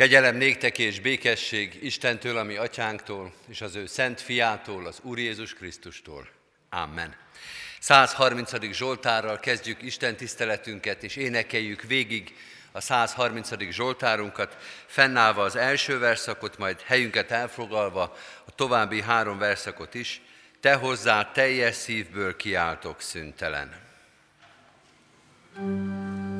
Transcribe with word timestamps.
Kegyelem 0.00 0.36
néktek 0.36 0.78
és 0.78 1.00
békesség 1.00 1.78
Istentől, 1.82 2.36
ami 2.36 2.56
atyánktól, 2.56 3.32
és 3.48 3.60
az 3.60 3.74
ő 3.74 3.86
szent 3.86 4.20
fiától, 4.20 4.86
az 4.86 4.98
Úr 5.02 5.18
Jézus 5.18 5.54
Krisztustól. 5.54 6.28
Amen. 6.70 7.14
130. 7.80 8.72
Zsoltárral 8.72 9.40
kezdjük 9.40 9.82
Isten 9.82 10.16
tiszteletünket, 10.16 11.02
és 11.02 11.16
énekeljük 11.16 11.82
végig 11.82 12.36
a 12.72 12.80
130. 12.80 13.70
Zsoltárunkat, 13.70 14.56
fennállva 14.86 15.42
az 15.42 15.56
első 15.56 15.98
verszakot, 15.98 16.58
majd 16.58 16.80
helyünket 16.80 17.30
elfogalva 17.30 18.16
a 18.44 18.54
további 18.54 19.00
három 19.00 19.38
verszakot 19.38 19.94
is. 19.94 20.20
Te 20.60 20.74
hozzá 20.74 21.30
teljes 21.32 21.74
szívből 21.74 22.36
kiáltok 22.36 23.00
szüntelen. 23.00 23.88
thank 25.54 26.39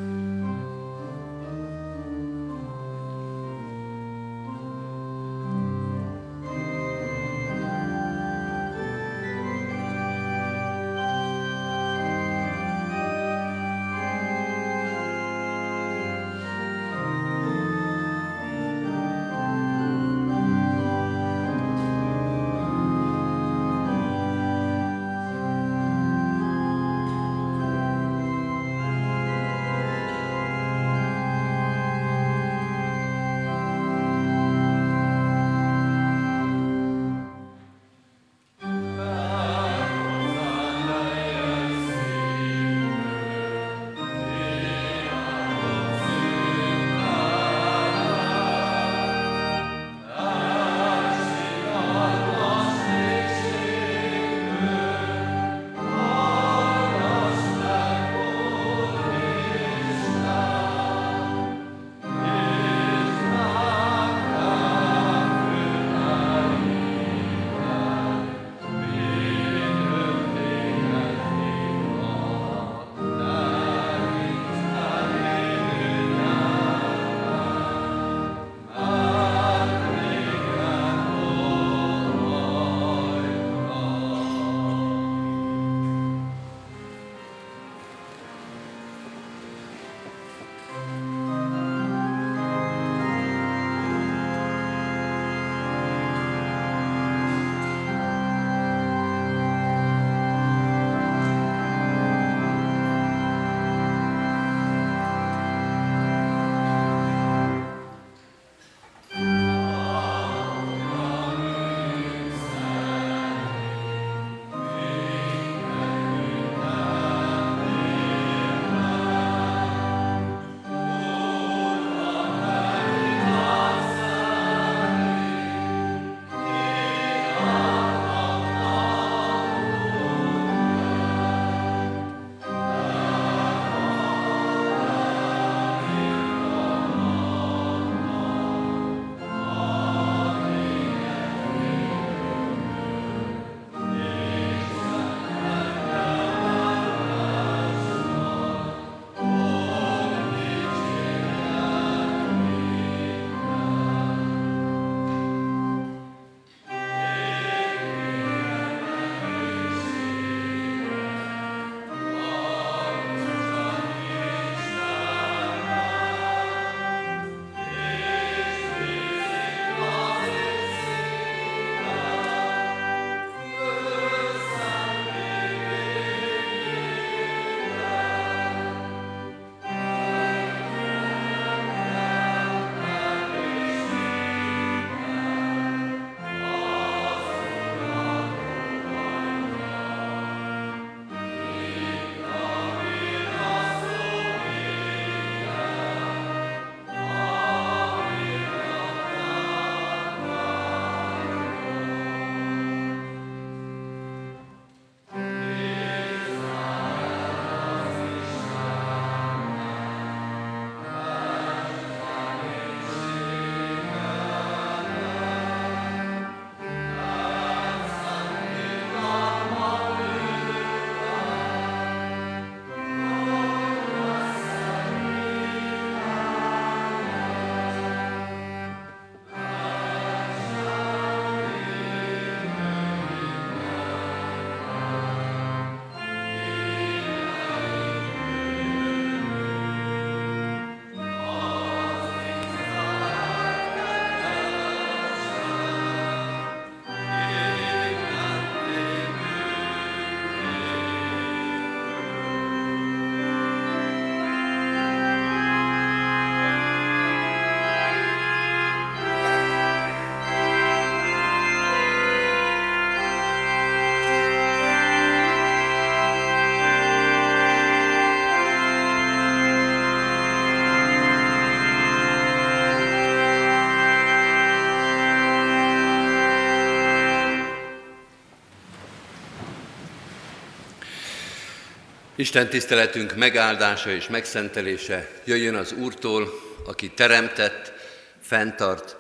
Isten 282.20 282.49
tiszteletünk 282.49 283.14
megáldása 283.14 283.90
és 283.90 284.08
megszentelése 284.08 285.11
jöjjön 285.25 285.55
az 285.55 285.72
Úrtól, 285.72 286.32
aki 286.67 286.90
teremtett, 286.90 287.72
fenntart 288.20 288.96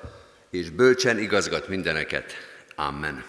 és 0.50 0.70
bölcsen 0.70 1.18
igazgat 1.18 1.68
mindeneket. 1.68 2.32
Amen. 2.74 3.24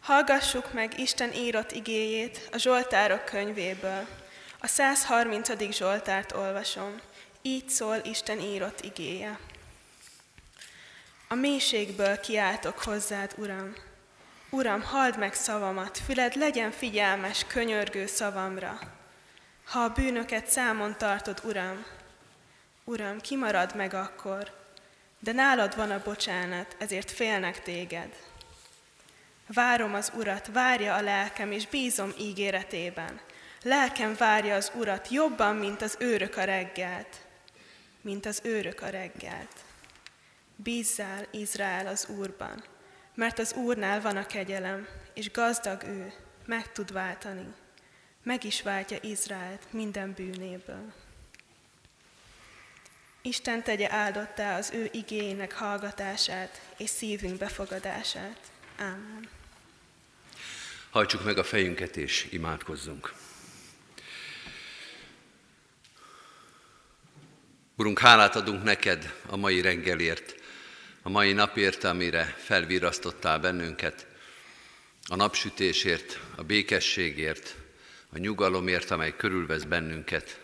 Hallgassuk 0.00 0.72
meg 0.72 0.98
Isten 0.98 1.32
írott 1.32 1.72
igéjét 1.72 2.48
a 2.52 2.58
Zsoltárok 2.58 3.24
könyvéből. 3.24 4.06
A 4.58 4.66
130. 4.66 5.72
Zsoltárt 5.72 6.32
olvasom. 6.32 7.00
Így 7.42 7.68
szól 7.68 7.96
Isten 8.04 8.40
írott 8.40 8.80
igéje. 8.80 9.38
A 11.28 11.34
mélységből 11.34 12.20
kiáltok 12.20 12.78
hozzád, 12.78 13.32
Uram. 13.36 13.74
Uram, 14.54 14.82
halld 14.82 15.18
meg 15.18 15.34
szavamat, 15.34 15.98
füled 15.98 16.34
legyen 16.34 16.70
figyelmes, 16.70 17.44
könyörgő 17.46 18.06
szavamra. 18.06 18.78
Ha 19.64 19.80
a 19.80 19.88
bűnöket 19.88 20.46
számon 20.46 20.94
tartod, 20.98 21.40
Uram, 21.44 21.84
Uram, 22.84 23.20
kimarad 23.20 23.76
meg 23.76 23.94
akkor, 23.94 24.52
de 25.18 25.32
nálad 25.32 25.76
van 25.76 25.90
a 25.90 26.02
bocsánat, 26.04 26.76
ezért 26.78 27.10
félnek 27.10 27.62
téged. 27.62 28.16
Várom 29.46 29.94
az 29.94 30.12
Urat, 30.16 30.46
várja 30.52 30.94
a 30.94 31.02
lelkem, 31.02 31.52
és 31.52 31.66
bízom 31.66 32.12
ígéretében. 32.20 33.20
Lelkem 33.62 34.14
várja 34.18 34.54
az 34.54 34.72
Urat 34.74 35.08
jobban, 35.08 35.56
mint 35.56 35.82
az 35.82 35.96
őrök 35.98 36.36
a 36.36 36.44
reggelt. 36.44 37.20
Mint 38.00 38.26
az 38.26 38.40
őrök 38.44 38.82
a 38.82 38.88
reggelt. 38.88 39.56
Bízzál, 40.56 41.26
Izrael, 41.30 41.86
az 41.86 42.06
Úrban, 42.08 42.64
mert 43.14 43.38
az 43.38 43.52
Úrnál 43.52 44.00
van 44.00 44.16
a 44.16 44.26
kegyelem, 44.26 44.88
és 45.14 45.30
gazdag 45.30 45.82
ő, 45.82 46.12
meg 46.46 46.72
tud 46.72 46.92
váltani. 46.92 47.46
Meg 48.22 48.44
is 48.44 48.62
váltja 48.62 48.98
Izraelt 49.00 49.66
minden 49.70 50.12
bűnéből. 50.12 50.92
Isten 53.22 53.62
tegye 53.62 53.90
áldottá 53.90 54.58
az 54.58 54.70
ő 54.74 54.88
igénynek 54.92 55.52
hallgatását 55.52 56.60
és 56.76 56.90
szívünk 56.90 57.38
befogadását. 57.38 58.50
Ámen. 58.76 59.28
Hajtsuk 60.90 61.24
meg 61.24 61.38
a 61.38 61.44
fejünket 61.44 61.96
és 61.96 62.26
imádkozzunk. 62.30 63.14
Urunk, 67.76 67.98
hálát 67.98 68.36
adunk 68.36 68.62
neked 68.62 69.14
a 69.26 69.36
mai 69.36 69.60
reggelért, 69.60 70.41
a 71.02 71.08
mai 71.08 71.32
napért, 71.32 71.84
amire 71.84 72.36
felvirasztottál 72.38 73.38
bennünket, 73.38 74.06
a 75.06 75.16
napsütésért, 75.16 76.20
a 76.36 76.42
békességért, 76.42 77.54
a 78.12 78.18
nyugalomért, 78.18 78.90
amely 78.90 79.16
körülvesz 79.16 79.62
bennünket. 79.62 80.40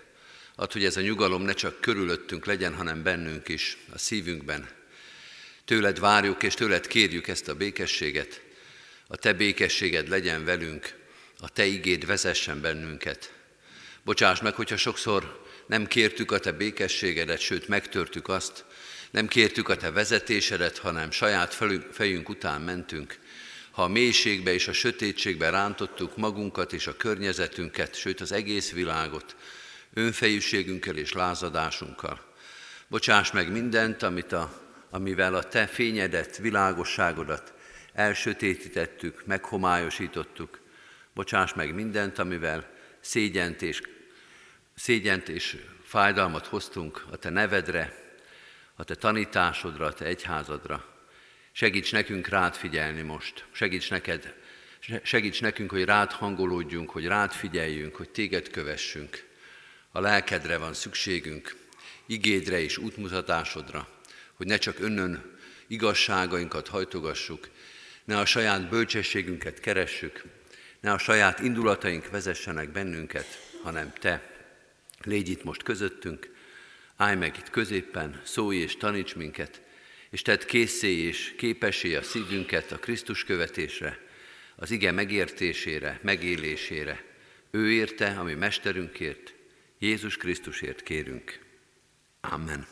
Ad, 0.55 0.72
hogy 0.72 0.84
ez 0.84 0.96
a 0.96 1.00
nyugalom 1.00 1.43
ne 1.43 1.52
csak 1.52 1.81
körülöttünk 1.81 2.46
legyen, 2.46 2.75
hanem 2.75 3.02
bennünk 3.02 3.49
is, 3.49 3.76
a 3.93 3.99
szívünkben. 3.99 4.69
Tőled 5.64 5.99
várjuk 5.99 6.43
és 6.43 6.55
tőled 6.55 6.87
kérjük 6.87 7.28
ezt 7.28 7.49
a 7.49 7.55
békességet. 7.55 8.43
A 9.06 9.16
te 9.16 9.32
békességed 9.32 10.08
legyen 10.08 10.44
velünk, 10.44 10.94
a 11.40 11.49
te 11.49 11.64
igéd 11.64 12.06
vezessen 12.06 12.60
bennünket. 12.60 13.32
Bocsáss 14.02 14.40
meg, 14.40 14.55
hogyha 14.55 14.76
sokszor 14.76 15.46
nem 15.66 15.87
kértük 15.87 16.31
a 16.31 16.38
te 16.38 16.52
békességedet, 16.52 17.40
sőt 17.40 17.69
megtörtük 17.69 18.28
azt, 18.28 18.64
nem 19.10 19.28
kértük 19.28 19.69
a 19.69 19.76
te 19.76 19.90
vezetésedet, 19.90 20.78
hanem 20.78 21.10
saját 21.10 21.55
fejünk 21.93 22.28
után 22.28 22.60
mentünk. 22.60 23.19
Ha 23.70 23.82
a 23.82 23.88
mélységbe 23.88 24.52
és 24.52 24.69
a 24.69 24.72
sötétségbe 24.72 25.50
rántottuk 25.50 26.16
magunkat 26.16 26.72
és 26.72 26.87
a 26.87 26.96
környezetünket, 26.96 27.94
sőt 27.94 28.20
az 28.20 28.32
egész 28.32 28.72
világot, 28.72 29.37
önfejűségünkkel 29.94 30.96
és 30.96 31.12
lázadásunkkal. 31.12 32.20
Bocsáss 32.88 33.31
meg 33.31 33.52
mindent, 33.52 34.02
amit 34.02 34.32
a, 34.32 34.62
amivel 34.90 35.34
a 35.34 35.43
te 35.43 35.66
fényedet, 35.66 36.37
világosságodat 36.37 37.52
elsötétítettük, 37.93 39.22
meghomályosítottuk. 39.26 40.60
Bocsáss 41.14 41.52
meg 41.55 41.75
mindent, 41.75 42.19
amivel 42.19 42.70
szégyent 43.00 43.62
és, 43.62 43.81
szégyent 44.75 45.28
és 45.28 45.56
fájdalmat 45.84 46.46
hoztunk 46.46 47.05
a 47.10 47.16
te 47.16 47.31
nevedre, 47.31 48.07
a 48.81 48.85
te 48.85 48.95
tanításodra, 48.95 49.87
a 49.87 49.93
te 49.93 50.05
egyházadra. 50.05 50.85
Segíts 51.53 51.93
nekünk 51.93 52.29
rád 52.29 52.55
figyelni 52.55 53.03
most. 53.03 53.45
Segíts 53.53 53.91
neked, 53.91 54.35
segíts 55.03 55.41
nekünk, 55.41 55.71
hogy 55.71 55.85
rád 55.85 56.13
hangolódjunk, 56.13 56.91
hogy 56.91 57.07
rád 57.07 57.33
figyeljünk, 57.33 57.97
hogy 57.97 58.09
téged 58.09 58.51
kövessünk. 58.51 59.25
A 59.93 60.01
lelkedre 60.01 60.59
van 60.59 60.75
szükségünk, 60.75 61.57
igédre 62.07 62.61
és 62.61 62.77
útmutatásodra, 62.77 63.89
hogy 64.35 64.47
ne 64.47 64.59
csak 64.59 64.81
önnön 64.81 65.39
igazságainkat 65.67 66.69
hajtogassuk, 66.69 67.49
ne 68.05 68.19
a 68.19 68.25
saját 68.25 68.69
bölcsességünket 68.69 69.61
keressük, 69.61 70.23
ne 70.81 70.93
a 70.93 70.99
saját 70.99 71.41
indulataink 71.41 72.11
vezessenek 72.11 72.71
bennünket, 72.71 73.27
hanem 73.63 73.93
Te. 73.93 74.31
Légy 75.05 75.29
itt 75.29 75.45
most 75.45 75.63
közöttünk, 75.63 76.37
állj 76.99 77.17
meg 77.17 77.37
itt 77.37 77.50
középen, 77.50 78.21
szólj 78.25 78.56
és 78.56 78.77
taníts 78.77 79.15
minket, 79.15 79.61
és 80.11 80.23
tedd 80.23 80.47
készé 80.47 80.97
és 80.97 81.35
képessé 81.37 81.95
a 81.95 82.03
szívünket 82.03 82.73
a 82.73 82.79
Krisztus 82.79 83.25
követésre, 83.25 83.99
az 84.56 84.71
ige 84.71 84.93
megértésére, 84.93 86.00
megélésére. 86.03 87.05
Ő 87.50 87.71
érte, 87.71 88.17
ami 88.19 88.35
Mesterünkért, 88.35 89.35
Jézus 89.79 90.17
Krisztusért 90.17 90.83
kérünk. 90.83 91.39
Amen. 92.21 92.67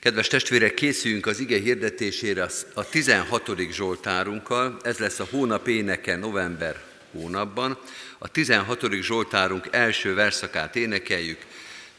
Kedves 0.00 0.28
testvérek, 0.28 0.74
készüljünk 0.74 1.26
az 1.26 1.38
ige 1.38 1.58
hirdetésére 1.58 2.46
a 2.74 2.88
16. 2.88 3.70
Zsoltárunkkal. 3.70 4.80
Ez 4.82 4.98
lesz 4.98 5.20
a 5.20 5.26
hónap 5.30 5.68
éneke 5.68 6.16
november 6.16 6.82
hónapban. 7.12 7.78
A 8.18 8.28
16. 8.28 8.92
Zsoltárunk 8.92 9.68
első 9.70 10.14
verszakát 10.14 10.76
énekeljük. 10.76 11.46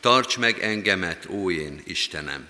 Tarts 0.02 0.38
meg 0.38 0.60
engemet, 0.60 1.28
ó 1.30 1.50
én 1.50 1.82
Istenem! 1.86 2.48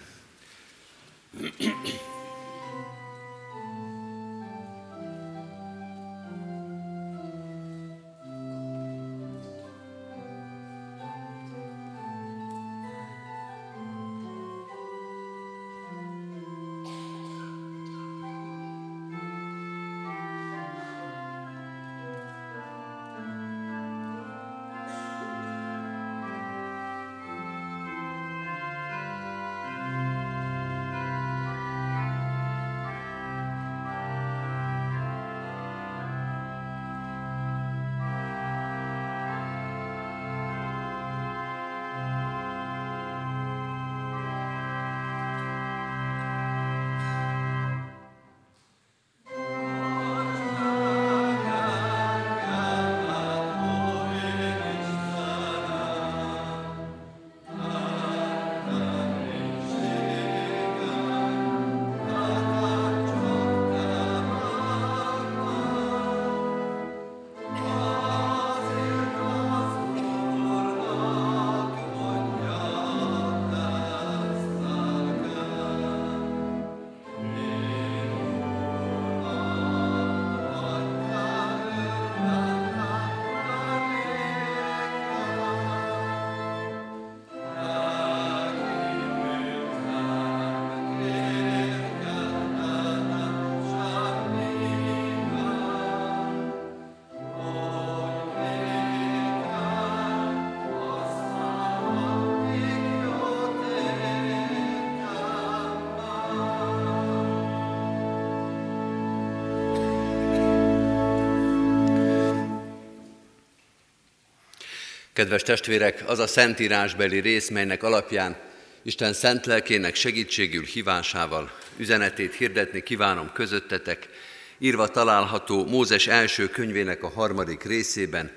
Kedves 115.22 115.44
testvérek, 115.44 116.04
az 116.06 116.20
a 116.20 116.28
szentírásbeli 116.28 117.20
rész, 117.20 117.50
melynek 117.50 117.84
alapján 117.84 118.36
Isten 118.82 119.14
szent 119.14 119.46
lelkének 119.46 119.96
segítségül 119.96 120.64
hívásával 120.64 121.52
üzenetét 121.78 122.36
hirdetni 122.36 122.84
kívánom 122.84 123.32
közöttetek, 123.34 124.10
írva 124.58 124.88
található 124.88 125.66
Mózes 125.66 126.08
első 126.08 126.50
könyvének 126.50 127.04
a 127.04 127.10
harmadik 127.10 127.64
részében, 127.64 128.32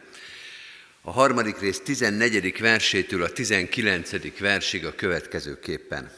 a 1.03 1.11
harmadik 1.11 1.59
rész 1.59 1.81
14. 1.81 2.61
versétől 2.61 3.23
a 3.23 3.33
19. 3.33 4.39
versig 4.39 4.87
a 4.87 4.95
következőképpen. 4.95 6.11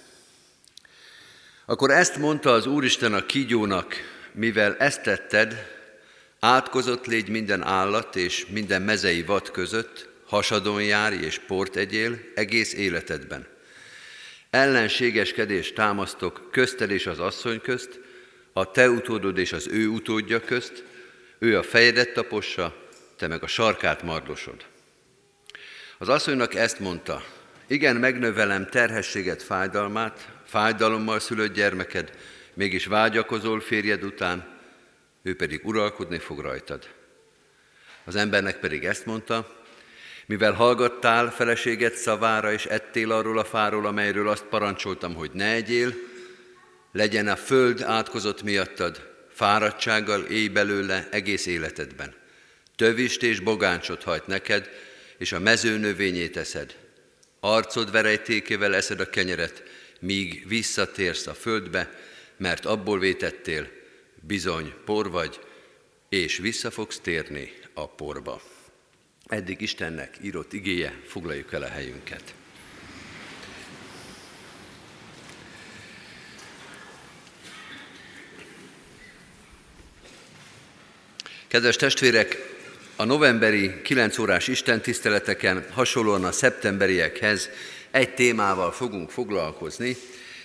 Akkor 1.67 1.91
ezt 1.91 2.17
mondta 2.17 2.53
az 2.53 2.67
Úristen 2.67 3.15
a 3.15 3.27
kígyónak, 3.27 3.95
mivel 4.33 4.77
ezt 4.77 5.03
tetted, 5.03 5.67
átkozott 6.41 7.07
légy 7.07 7.29
minden 7.29 7.63
állat 7.63 8.17
és 8.17 8.47
minden 8.47 8.83
mezei 8.83 9.23
vad 9.23 9.51
között, 9.51 10.15
hasadon 10.27 10.83
járj 10.83 11.17
és 11.17 11.39
port 11.39 11.77
egyél 11.77 12.19
egész 12.35 12.73
életedben. 12.73 13.47
Ellenségeskedést 14.51 15.75
támasztok 15.75 16.49
közted 16.51 16.91
és 16.91 17.07
az 17.07 17.19
asszony 17.19 17.61
közt, 17.61 18.01
a 18.53 18.71
te 18.71 18.91
utódod 18.91 19.39
és 19.39 19.53
az 19.53 19.69
ő 19.69 19.87
utódja 19.89 20.41
közt, 20.41 20.85
ő 21.39 21.59
a 21.59 21.63
fejedet 21.63 22.13
tapossa, 22.13 22.89
te 23.17 23.27
meg 23.27 23.43
a 23.43 23.47
sarkát 23.47 24.03
mardosod. 24.03 24.65
Az 25.99 26.09
asszonynak 26.09 26.55
ezt 26.55 26.79
mondta, 26.79 27.25
igen, 27.67 27.97
megnövelem 27.97 28.67
terhességet, 28.67 29.43
fájdalmát, 29.43 30.29
fájdalommal 30.45 31.21
szülött 31.21 31.55
gyermeked, 31.55 32.11
mégis 32.55 32.87
vágyakozol 32.87 33.61
férjed 33.61 34.05
után, 34.05 34.59
ő 35.23 35.37
pedig 35.37 35.61
uralkodni 35.65 36.19
fog 36.19 36.41
rajtad. 36.41 36.89
Az 38.05 38.17
embernek 38.17 38.59
pedig 38.59 38.85
ezt 38.85 39.07
mondta, 39.07 39.56
mivel 40.27 40.53
hallgattál 40.53 41.31
feleséget 41.31 41.95
szavára, 41.95 42.53
és 42.53 42.65
ettél 42.65 43.13
arról 43.13 43.39
a 43.39 43.45
fáról, 43.45 43.87
amelyről 43.87 44.29
azt 44.29 44.45
parancsoltam, 44.45 45.15
hogy 45.15 45.31
ne 45.33 45.53
egyél, 45.53 45.95
legyen 46.93 47.29
a 47.29 47.37
föld 47.37 47.83
átkozott 47.83 48.43
miattad, 48.43 49.15
fáradtsággal 49.31 50.25
élj 50.25 50.49
belőle 50.49 51.09
egész 51.11 51.47
életedben. 51.47 52.15
Tövist 52.77 53.23
és 53.23 53.41
bogáncsot 53.41 54.03
hajt 54.03 54.27
neked, 54.27 54.71
és 55.19 55.33
a 55.33 55.41
mező 55.41 55.77
növényét 55.77 56.37
eszed. 56.37 56.77
Arcod 57.41 57.91
verejtékével 57.91 58.75
eszed 58.75 59.01
a 59.01 59.11
kenyeret, 59.11 59.63
míg 60.01 60.49
visszatérsz 60.49 61.27
a 61.27 61.35
földbe, 61.35 61.91
mert 62.37 62.65
abból 62.65 62.99
vétettél, 62.99 63.69
bizony 64.21 64.75
por 64.85 65.11
vagy, 65.11 65.41
és 66.09 66.37
vissza 66.37 66.71
fogsz 66.71 66.99
térni 66.99 67.53
a 67.75 67.89
porba. 67.89 68.41
Eddig 69.29 69.61
Istennek 69.61 70.19
írott 70.23 70.53
igéje, 70.53 71.01
foglaljuk 71.07 71.53
el 71.53 71.63
a 71.63 71.69
helyünket. 71.69 72.35
Kedves 81.47 81.77
testvérek, 81.77 82.55
a 82.97 83.05
novemberi 83.05 83.83
9 83.83 84.19
órás 84.19 84.49
Isten 84.49 84.81
tiszteleteken 84.81 85.67
hasonlóan 85.73 86.25
a 86.25 86.33
szeptemberiekhez 86.33 87.49
egy 87.91 88.15
témával 88.15 88.73
fogunk 88.73 89.11
foglalkozni. 89.11 89.97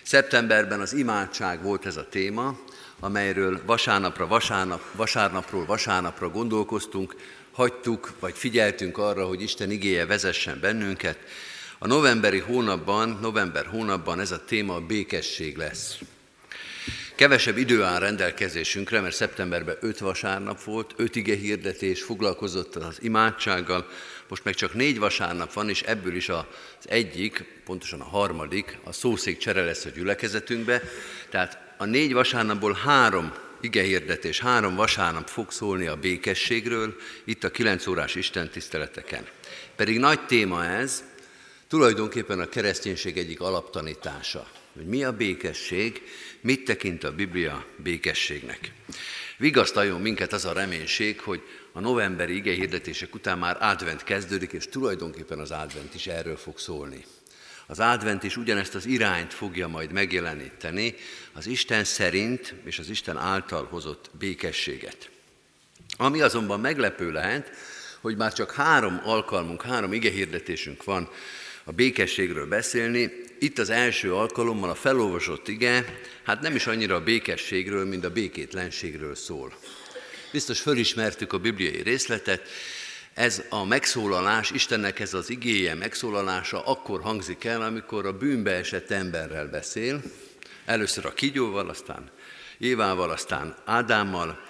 Szeptemberben 0.02 0.80
az 0.80 0.94
imádság 0.94 1.62
volt 1.62 1.86
ez 1.86 1.98
a 1.98 2.10
téma, 2.10 2.60
amelyről 3.00 3.62
vasárnapra, 3.66 4.28
vasárnap, 4.28 4.82
vasárnapról 4.96 5.66
vasárnapra 5.66 6.30
gondolkoztunk, 6.30 7.16
hagytuk, 7.52 8.14
vagy 8.20 8.38
figyeltünk 8.38 8.98
arra, 8.98 9.26
hogy 9.26 9.42
Isten 9.42 9.72
igéje 9.72 10.06
vezessen 10.06 10.60
bennünket. 10.60 11.18
A 11.78 11.88
novemberi 11.88 12.40
hónapban, 12.40 13.18
november 13.22 13.66
hónapban 13.66 14.20
ez 14.20 14.32
a 14.32 14.46
téma 14.46 14.76
a 14.76 14.86
békesség 14.86 15.58
lesz. 15.58 15.98
Kevesebb 17.16 17.58
idő 17.58 17.84
áll 17.84 18.00
rendelkezésünkre, 18.00 19.02
mert 19.02 19.16
szeptemberben 19.16 19.78
öt 19.80 20.00
vasárnap 20.00 20.64
volt, 20.64 20.94
öt 20.96 21.16
ige 21.16 21.36
hirdetés, 21.36 22.02
foglalkozott 22.02 22.76
az 22.76 22.98
imádsággal, 23.02 23.88
most 24.28 24.44
meg 24.44 24.54
csak 24.54 24.74
négy 24.74 25.00
vasárnap 25.00 25.54
van, 25.54 25.70
és 25.70 25.82
ebből 25.82 26.16
is 26.16 26.30
az 26.30 26.46
egyik, 26.86 27.62
pontosan 27.66 28.02
a 28.02 28.04
harmadik, 28.04 28.78
a 28.84 28.92
szószék 28.92 29.38
csere 29.38 29.64
lesz 29.64 29.86
a 29.86 29.90
gyülekezetünkbe, 29.90 30.82
tehát 31.30 31.76
a 31.78 31.86
négy 31.86 32.14
vasárnapból 32.14 32.74
három 32.74 33.34
ige 33.62 33.82
hirdetés, 33.82 34.40
három 34.40 34.76
vasárnap 34.76 35.28
fog 35.28 35.52
szólni 35.52 35.88
a 35.88 35.96
békességről, 35.96 36.96
itt 37.24 37.44
a 37.44 37.52
kilenc 37.52 37.88
órás 37.88 38.16
Isten 38.16 38.50
tiszteleteken. 38.50 39.28
Pedig 39.76 40.00
nagy 40.00 40.26
téma 40.26 40.66
ez, 40.66 41.04
tulajdonképpen 41.68 42.40
a 42.40 42.50
kereszténység 42.50 43.18
egyik 43.18 43.42
alaptanítása, 43.42 44.48
hogy 44.74 44.86
mi 44.86 45.04
a 45.04 45.12
békesség, 45.12 46.02
mit 46.42 46.66
tekint 46.66 47.04
a 47.04 47.16
Biblia 47.16 47.66
békességnek. 47.78 48.72
Vigasztaljon 49.38 50.02
minket 50.02 50.34
az 50.34 50.46
a 50.46 50.54
reménység, 50.54 51.20
hogy 51.20 51.42
a 51.72 51.80
novemberi 51.80 52.36
ige 52.36 52.54
hirdetések 52.54 53.16
után 53.16 53.38
már 53.38 53.58
advent 53.60 54.04
kezdődik, 54.04 54.52
és 54.52 54.68
tulajdonképpen 54.68 55.40
az 55.40 55.52
advent 55.52 55.96
is 55.96 56.08
erről 56.08 56.38
fog 56.38 56.60
szólni. 56.60 57.06
Az 57.68 57.80
advent 57.80 58.24
is 58.24 58.38
ugyanezt 58.38 58.76
az 58.76 58.86
irányt 58.86 59.34
fogja 59.34 59.68
majd 59.68 59.92
megjeleníteni, 59.92 60.96
az 61.34 61.48
Isten 61.48 61.84
szerint 61.84 62.54
és 62.64 62.80
az 62.80 62.90
Isten 62.90 63.18
által 63.18 63.68
hozott 63.70 64.10
békességet. 64.20 65.10
Ami 65.98 66.22
azonban 66.22 66.60
meglepő 66.60 67.12
lehet, 67.12 67.52
hogy 68.02 68.18
már 68.18 68.34
csak 68.34 68.52
három 68.52 69.02
alkalmunk, 69.04 69.62
három 69.62 69.94
igehirdetésünk 69.94 70.84
van 70.84 71.10
a 71.64 71.72
békességről 71.72 72.48
beszélni. 72.48 73.12
Itt 73.40 73.58
az 73.58 73.70
első 73.70 74.14
alkalommal 74.14 74.70
a 74.70 74.76
felolvasott 74.76 75.48
ige, 75.48 76.00
hát 76.24 76.42
nem 76.42 76.56
is 76.56 76.68
annyira 76.68 76.96
a 76.96 77.04
békességről, 77.04 77.86
mint 77.86 78.06
a 78.06 78.12
békétlenségről 78.12 79.16
szól. 79.16 79.54
Biztos 80.32 80.60
fölismertük 80.60 81.34
a 81.34 81.38
bibliai 81.38 81.82
részletet, 81.82 82.50
ez 83.14 83.44
a 83.50 83.66
megszólalás, 83.66 84.52
Istennek 84.52 85.00
ez 85.00 85.14
az 85.14 85.30
igéje 85.30 85.74
megszólalása 85.74 86.66
akkor 86.66 87.02
hangzik 87.02 87.44
el, 87.44 87.62
amikor 87.62 88.06
a 88.06 88.18
bűnbe 88.18 88.52
esett 88.52 88.92
emberrel 88.92 89.48
beszél, 89.48 90.02
először 90.66 91.06
a 91.06 91.14
kigyóval, 91.14 91.70
aztán 91.70 92.12
Évával, 92.58 93.10
aztán 93.10 93.56
Ádámmal, 93.66 94.44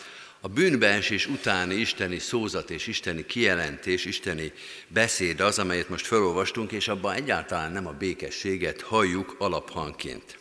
a 0.44 0.48
bűnbeesés 0.48 1.28
utáni 1.28 1.76
isteni 1.76 2.20
szózat 2.20 2.70
és 2.70 2.88
isteni 2.88 3.26
kijelentés, 3.26 4.06
isteni 4.06 4.52
beszéd 4.88 5.40
az, 5.40 5.60
amelyet 5.60 5.90
most 5.90 6.06
felolvastunk, 6.06 6.72
és 6.72 6.88
abban 6.88 7.14
egyáltalán 7.14 7.72
nem 7.72 7.88
a 7.88 7.92
békességet 7.92 8.82
halljuk 8.82 9.36
alaphangként. 9.38 10.38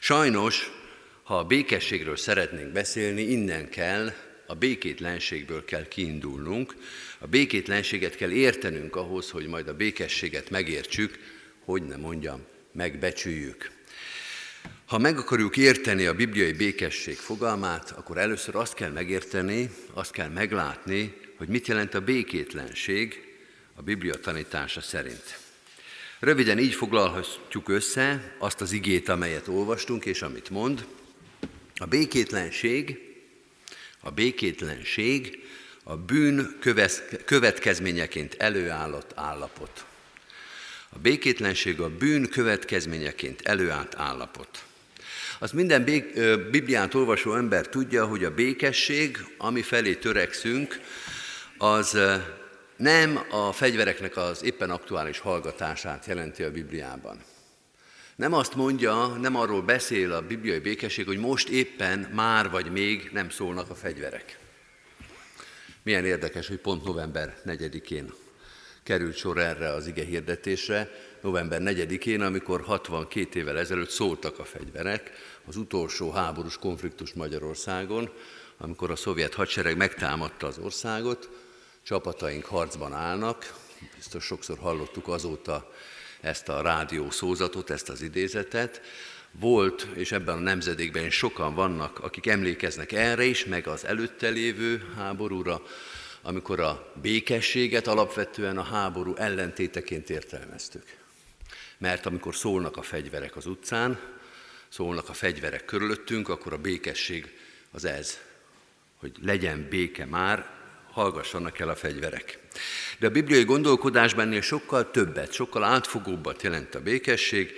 Sajnos, 0.00 0.70
ha 1.22 1.38
a 1.38 1.44
békességről 1.44 2.16
szeretnénk 2.16 2.72
beszélni, 2.72 3.22
innen 3.22 3.68
kell, 3.68 4.12
a 4.46 4.54
békétlenségből 4.54 5.64
kell 5.64 5.88
kiindulnunk, 5.88 6.74
a 7.18 7.26
békétlenséget 7.26 8.16
kell 8.16 8.30
értenünk 8.30 8.96
ahhoz, 8.96 9.30
hogy 9.30 9.46
majd 9.46 9.68
a 9.68 9.74
békességet 9.74 10.50
megértsük, 10.50 11.18
hogy 11.64 11.82
ne 11.82 11.96
mondjam, 11.96 12.46
megbecsüljük. 12.72 13.70
Ha 14.90 14.98
meg 14.98 15.18
akarjuk 15.18 15.56
érteni 15.56 16.06
a 16.06 16.14
bibliai 16.14 16.52
békesség 16.52 17.16
fogalmát, 17.16 17.90
akkor 17.90 18.18
először 18.18 18.56
azt 18.56 18.74
kell 18.74 18.90
megérteni, 18.90 19.70
azt 19.92 20.10
kell 20.10 20.28
meglátni, 20.28 21.14
hogy 21.36 21.48
mit 21.48 21.66
jelent 21.66 21.94
a 21.94 22.00
békétlenség 22.00 23.34
a 23.74 23.82
Biblia 23.82 24.14
tanítása 24.14 24.80
szerint. 24.80 25.38
Röviden 26.18 26.58
így 26.58 26.74
foglalhatjuk 26.74 27.68
össze 27.68 28.34
azt 28.38 28.60
az 28.60 28.72
igét, 28.72 29.08
amelyet 29.08 29.48
olvastunk, 29.48 30.04
és 30.04 30.22
amit 30.22 30.50
mond. 30.50 30.86
A 31.74 31.86
békétlenség, 31.86 32.98
a 34.00 34.10
békétlenség 34.10 35.38
a 35.82 35.96
bűn 35.96 36.58
következményeként 37.24 38.34
előállott 38.34 39.12
állapot. 39.14 39.84
A 40.88 40.98
békétlenség 40.98 41.80
a 41.80 41.96
bűn 41.96 42.28
következményeként 42.28 43.40
előállt 43.40 43.94
állapot. 43.96 44.68
Az 45.42 45.50
minden 45.50 45.84
Bibliát 46.50 46.94
olvasó 46.94 47.34
ember 47.34 47.68
tudja, 47.68 48.06
hogy 48.06 48.24
a 48.24 48.34
békesség, 48.34 49.18
ami 49.38 49.62
felé 49.62 49.94
törekszünk, 49.94 50.80
az 51.58 51.98
nem 52.76 53.20
a 53.30 53.52
fegyvereknek 53.52 54.16
az 54.16 54.44
éppen 54.44 54.70
aktuális 54.70 55.18
hallgatását 55.18 56.06
jelenti 56.06 56.42
a 56.42 56.50
Bibliában. 56.50 57.22
Nem 58.16 58.32
azt 58.32 58.54
mondja, 58.54 59.06
nem 59.06 59.36
arról 59.36 59.62
beszél 59.62 60.12
a 60.12 60.26
bibliai 60.26 60.58
békesség, 60.58 61.06
hogy 61.06 61.18
most 61.18 61.48
éppen 61.48 61.98
már 62.14 62.50
vagy 62.50 62.72
még 62.72 63.10
nem 63.12 63.30
szólnak 63.30 63.70
a 63.70 63.74
fegyverek. 63.74 64.38
Milyen 65.82 66.04
érdekes, 66.04 66.48
hogy 66.48 66.58
pont 66.58 66.84
november 66.84 67.36
4-én 67.46 68.12
került 68.82 69.16
sor 69.16 69.38
erre 69.38 69.72
az 69.72 69.86
ige 69.86 70.04
hirdetésre, 70.04 70.90
november 71.22 71.60
4-én, 71.64 72.20
amikor 72.20 72.60
62 72.60 73.38
évvel 73.38 73.58
ezelőtt 73.58 73.90
szóltak 73.90 74.38
a 74.38 74.44
fegyverek, 74.44 75.12
az 75.46 75.56
utolsó 75.56 76.10
háborús 76.10 76.56
konfliktus 76.56 77.12
Magyarországon, 77.12 78.10
amikor 78.58 78.90
a 78.90 78.96
szovjet 78.96 79.34
hadsereg 79.34 79.76
megtámadta 79.76 80.46
az 80.46 80.58
országot, 80.58 81.28
csapataink 81.82 82.44
harcban 82.44 82.92
állnak, 82.92 83.54
biztos 83.96 84.24
sokszor 84.24 84.58
hallottuk 84.58 85.08
azóta 85.08 85.70
ezt 86.20 86.48
a 86.48 86.62
rádió 86.62 87.10
szózatot, 87.10 87.70
ezt 87.70 87.88
az 87.88 88.02
idézetet. 88.02 88.80
Volt, 89.32 89.86
és 89.94 90.12
ebben 90.12 90.36
a 90.36 90.40
nemzedékben 90.40 91.10
sokan 91.10 91.54
vannak, 91.54 91.98
akik 91.98 92.26
emlékeznek 92.26 92.92
erre 92.92 93.24
is, 93.24 93.44
meg 93.44 93.66
az 93.66 93.84
előtte 93.84 94.28
lévő 94.28 94.92
háborúra, 94.96 95.62
amikor 96.22 96.60
a 96.60 96.92
békességet 97.02 97.86
alapvetően 97.86 98.58
a 98.58 98.62
háború 98.62 99.14
ellentéteként 99.14 100.10
értelmeztük. 100.10 100.99
Mert 101.80 102.06
amikor 102.06 102.34
szólnak 102.34 102.76
a 102.76 102.82
fegyverek 102.82 103.36
az 103.36 103.46
utcán, 103.46 103.98
szólnak 104.68 105.08
a 105.08 105.12
fegyverek 105.12 105.64
körülöttünk, 105.64 106.28
akkor 106.28 106.52
a 106.52 106.58
békesség 106.58 107.32
az 107.70 107.84
ez, 107.84 108.18
hogy 108.96 109.12
legyen 109.22 109.66
béke 109.70 110.04
már, 110.04 110.50
hallgassanak 110.90 111.58
el 111.58 111.68
a 111.68 111.76
fegyverek. 111.76 112.38
De 112.98 113.06
a 113.06 113.10
bibliai 113.10 113.44
gondolkodásban 113.44 114.26
ennél 114.26 114.40
sokkal 114.40 114.90
többet, 114.90 115.32
sokkal 115.32 115.64
átfogóbbat 115.64 116.42
jelent 116.42 116.74
a 116.74 116.82
békesség, 116.82 117.52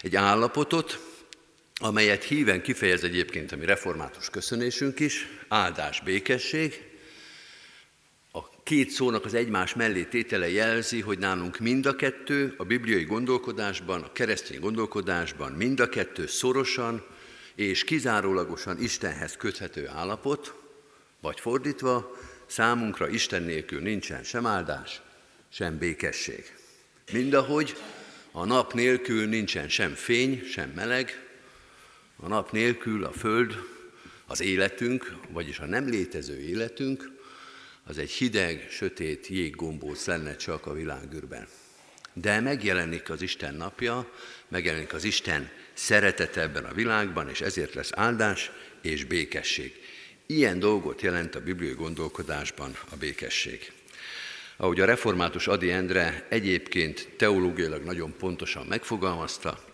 egy 0.00 0.16
állapotot, 0.16 0.98
amelyet 1.74 2.24
híven 2.24 2.62
kifejez 2.62 3.04
egyébként 3.04 3.52
a 3.52 3.56
mi 3.56 3.64
református 3.64 4.30
köszönésünk 4.30 5.00
is, 5.00 5.28
áldás, 5.48 6.00
békesség. 6.00 6.91
Két 8.62 8.90
szónak 8.90 9.24
az 9.24 9.34
egymás 9.34 9.74
mellé 9.74 10.04
tétele 10.04 10.50
jelzi, 10.50 11.00
hogy 11.00 11.18
nálunk 11.18 11.58
mind 11.58 11.86
a 11.86 11.96
kettő, 11.96 12.54
a 12.56 12.64
bibliai 12.64 13.04
gondolkodásban, 13.04 14.02
a 14.02 14.12
keresztény 14.12 14.60
gondolkodásban 14.60 15.52
mind 15.52 15.80
a 15.80 15.88
kettő 15.88 16.26
szorosan 16.26 17.04
és 17.54 17.84
kizárólagosan 17.84 18.80
Istenhez 18.80 19.36
köthető 19.36 19.88
állapot, 19.88 20.54
vagy 21.20 21.40
fordítva, 21.40 22.16
Számunkra 22.46 23.08
Isten 23.08 23.42
nélkül 23.42 23.80
nincsen 23.80 24.22
sem 24.22 24.46
áldás, 24.46 25.00
sem 25.48 25.78
békesség. 25.78 26.54
Mindahogy 27.12 27.76
a 28.32 28.44
nap 28.44 28.72
nélkül 28.72 29.26
nincsen 29.26 29.68
sem 29.68 29.94
fény, 29.94 30.42
sem 30.44 30.72
meleg, 30.74 31.28
a 32.16 32.28
nap 32.28 32.52
nélkül 32.52 33.04
a 33.04 33.12
föld, 33.12 33.54
az 34.26 34.40
életünk, 34.40 35.16
vagyis 35.28 35.58
a 35.58 35.66
nem 35.66 35.88
létező 35.88 36.40
életünk, 36.40 37.11
az 37.92 37.98
egy 37.98 38.10
hideg, 38.10 38.66
sötét 38.70 39.26
jéggombóc 39.26 40.06
lenne 40.06 40.36
csak 40.36 40.66
a 40.66 40.72
világűrben. 40.72 41.46
De 42.12 42.40
megjelenik 42.40 43.10
az 43.10 43.22
Isten 43.22 43.54
napja, 43.54 44.12
megjelenik 44.48 44.92
az 44.92 45.04
Isten 45.04 45.50
szeretete 45.72 46.40
ebben 46.40 46.64
a 46.64 46.72
világban, 46.72 47.28
és 47.28 47.40
ezért 47.40 47.74
lesz 47.74 47.90
áldás 47.94 48.50
és 48.82 49.04
békesség. 49.04 49.80
Ilyen 50.26 50.58
dolgot 50.58 51.02
jelent 51.02 51.34
a 51.34 51.40
bibliai 51.40 51.74
gondolkodásban 51.74 52.76
a 52.90 52.96
békesség. 52.96 53.72
Ahogy 54.56 54.80
a 54.80 54.84
református 54.84 55.46
Adi 55.46 55.70
Endre 55.70 56.26
egyébként 56.28 57.08
teológiailag 57.16 57.82
nagyon 57.82 58.14
pontosan 58.18 58.66
megfogalmazta, 58.66 59.64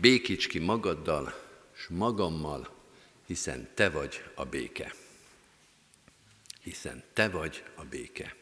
békíts 0.00 0.46
ki 0.46 0.58
magaddal, 0.58 1.34
s 1.76 1.86
magammal, 1.88 2.68
hiszen 3.26 3.68
te 3.74 3.90
vagy 3.90 4.22
a 4.34 4.44
béke. 4.44 4.92
Hiszen 6.62 7.02
te 7.12 7.28
vagy 7.28 7.62
a 7.74 7.84
béke. 7.84 8.34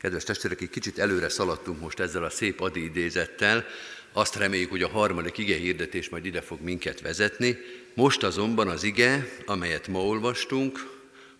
Kedves 0.00 0.24
testvérek, 0.24 0.60
egy 0.60 0.70
kicsit 0.70 0.98
előre 0.98 1.28
szaladtunk 1.28 1.80
most 1.80 2.00
ezzel 2.00 2.24
a 2.24 2.30
szép 2.30 2.60
adi 2.60 2.84
idézettel, 2.84 3.66
azt 4.12 4.36
reméljük, 4.36 4.70
hogy 4.70 4.82
a 4.82 4.88
harmadik 4.88 5.38
ige 5.38 5.56
hirdetés 5.56 6.08
majd 6.08 6.24
ide 6.24 6.40
fog 6.40 6.60
minket 6.60 7.00
vezetni. 7.00 7.58
Most 7.94 8.22
azonban 8.22 8.68
az 8.68 8.82
ige, 8.82 9.28
amelyet 9.46 9.88
ma 9.88 10.04
olvastunk, 10.04 10.96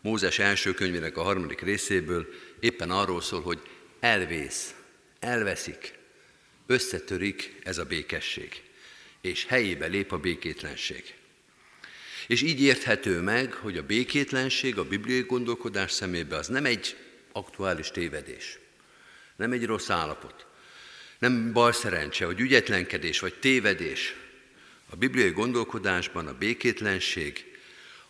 Mózes 0.07 0.39
első 0.39 0.75
könyvének 0.75 1.17
a 1.17 1.23
harmadik 1.23 1.61
részéből 1.61 2.27
éppen 2.61 2.91
arról 2.91 3.21
szól, 3.21 3.41
hogy 3.41 3.61
elvész, 4.01 4.75
elveszik, 5.21 5.95
összetörik 6.67 7.57
ez 7.63 7.79
a 7.79 7.85
békesség, 7.85 8.63
és 9.21 9.47
helyébe 9.47 9.87
lép 9.87 10.13
a 10.13 10.19
békétlenség. 10.19 11.15
És 12.27 12.43
így 12.43 12.61
érthető 12.61 13.21
meg, 13.21 13.53
hogy 13.53 13.77
a 13.77 13.83
békétlenség 13.83 14.79
a 14.79 14.85
bibliai 14.85 15.21
gondolkodás 15.21 15.93
szemébe 15.93 16.37
az 16.37 16.47
nem 16.47 16.65
egy 16.65 16.97
aktuális 17.33 17.91
tévedés, 17.91 18.59
nem 19.37 19.53
egy 19.53 19.67
rossz 19.67 19.91
állapot, 19.91 20.47
nem 21.19 21.53
bal 21.53 21.73
szerencse, 21.73 22.27
vagy 22.27 22.41
ügyetlenkedés, 22.41 23.21
vagy 23.21 23.35
tévedés. 23.35 24.15
A 24.91 24.97
bibliai 24.97 25.31
gondolkodásban 25.31 26.27
a 26.27 26.39
békétlenség 26.39 27.45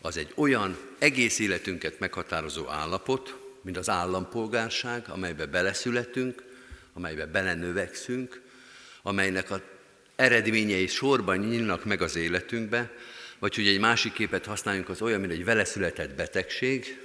az 0.00 0.16
egy 0.16 0.33
olyan 0.35 0.76
egész 0.98 1.38
életünket 1.38 1.98
meghatározó 1.98 2.68
állapot, 2.68 3.37
mint 3.62 3.76
az 3.76 3.88
állampolgárság, 3.88 5.09
amelybe 5.09 5.46
beleszületünk, 5.46 6.42
amelybe 6.92 7.26
belenövekszünk, 7.26 8.40
amelynek 9.02 9.50
a 9.50 9.62
eredményei 10.16 10.87
sorban 10.87 11.38
nyílnak 11.38 11.85
meg 11.85 12.02
az 12.02 12.16
életünkbe, 12.16 12.92
vagy 13.38 13.55
hogy 13.55 13.66
egy 13.66 13.81
másik 13.81 14.12
képet 14.12 14.46
használjunk, 14.46 14.88
az 14.88 15.03
olyan, 15.03 15.20
mint 15.20 15.33
egy 15.33 15.44
veleszületett 15.44 16.14
betegség, 16.14 17.01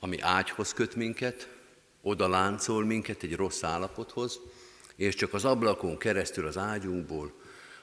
ami 0.00 0.20
ágyhoz 0.20 0.72
köt 0.72 0.94
minket, 0.94 1.48
oda 2.02 2.28
láncol 2.28 2.84
minket 2.84 3.22
egy 3.22 3.36
rossz 3.36 3.62
állapothoz, 3.62 4.40
és 4.96 5.14
csak 5.14 5.34
az 5.34 5.44
ablakon 5.44 5.98
keresztül 5.98 6.46
az 6.46 6.56
ágyunkból, 6.56 7.32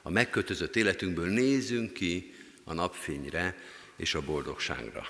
a 0.02 0.10
megkötözött 0.10 0.76
életünkből 0.76 1.28
nézünk 1.28 1.92
ki 1.92 2.34
a 2.64 2.74
napfényre 2.74 3.56
és 3.96 4.14
a 4.14 4.20
boldogságra. 4.20 5.06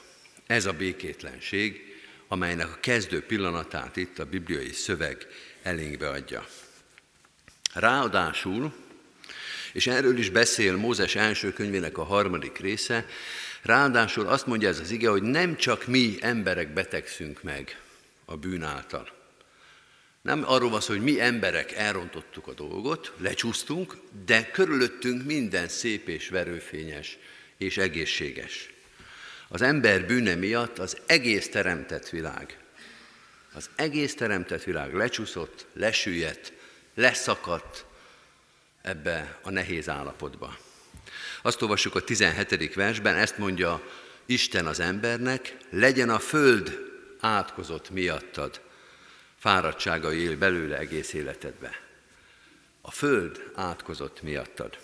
Ez 0.47 0.67
a 0.67 0.73
békétlenség, 0.73 1.95
amelynek 2.29 2.69
a 2.69 2.81
kezdő 2.81 3.23
pillanatát 3.23 3.97
itt 3.97 4.19
a 4.19 4.25
bibliai 4.25 4.73
szöveg 4.73 5.27
elénkbe 5.63 6.09
adja. 6.09 6.47
Ráadásul, 7.75 8.75
és 9.73 9.87
erről 9.87 10.19
is 10.19 10.31
beszél 10.31 10.77
Mózes 10.77 11.15
első 11.15 11.53
könyvének 11.53 11.99
a 11.99 12.05
harmadik 12.05 12.59
része, 12.59 13.07
ráadásul 13.63 14.27
azt 14.27 14.47
mondja 14.47 14.69
ez 14.69 14.79
az 14.79 14.91
ige, 14.91 15.09
hogy 15.09 15.23
nem 15.23 15.57
csak 15.57 15.87
mi 15.87 16.17
emberek 16.21 16.73
betegszünk 16.73 17.43
meg 17.43 17.81
a 18.25 18.37
bűn 18.37 18.63
által, 18.63 19.17
nem 20.27 20.45
arról 20.47 20.71
van 20.71 20.81
szó, 20.81 20.93
hogy 20.93 21.03
mi 21.03 21.21
emberek 21.21 21.73
elrontottuk 21.73 22.47
a 22.47 22.53
dolgot, 22.53 23.13
lecsúsztunk, 23.17 23.97
de 24.27 24.51
körülöttünk 24.51 25.25
minden 25.25 25.69
szép 25.69 26.09
és 26.09 26.29
verőfényes 26.29 27.19
és 27.57 27.77
egészséges. 27.77 28.71
Az 29.49 29.63
ember 29.63 30.07
bűne 30.07 30.35
miatt 30.35 30.79
az 30.79 30.97
egész 31.07 31.49
teremtett 31.49 32.09
világ, 32.09 32.59
az 33.53 33.71
egész 33.77 34.15
teremtett 34.15 34.65
világ 34.65 34.95
lecsúszott, 34.95 35.67
lesüllyedt, 35.73 36.53
leszakadt 36.95 37.86
ebbe 38.87 39.39
a 39.43 39.51
nehéz 39.51 39.89
állapotba. 39.89 40.57
Azt 41.43 41.63
olvassuk 41.63 41.95
a 41.95 42.01
17. 42.01 42.75
versben, 42.75 43.15
ezt 43.15 43.39
mondja 43.39 43.83
Isten 44.27 44.67
az 44.67 44.81
embernek, 44.81 45.57
legyen 45.71 46.11
a 46.11 46.19
föld 46.19 46.79
átkozott 47.21 47.91
miattad, 47.91 48.61
fáradtsága 49.37 50.13
él 50.13 50.37
belőle 50.37 50.79
egész 50.79 51.13
életedbe. 51.13 51.81
A 52.81 52.91
föld 52.91 53.51
átkozott 53.55 54.23
miattad. 54.23 54.79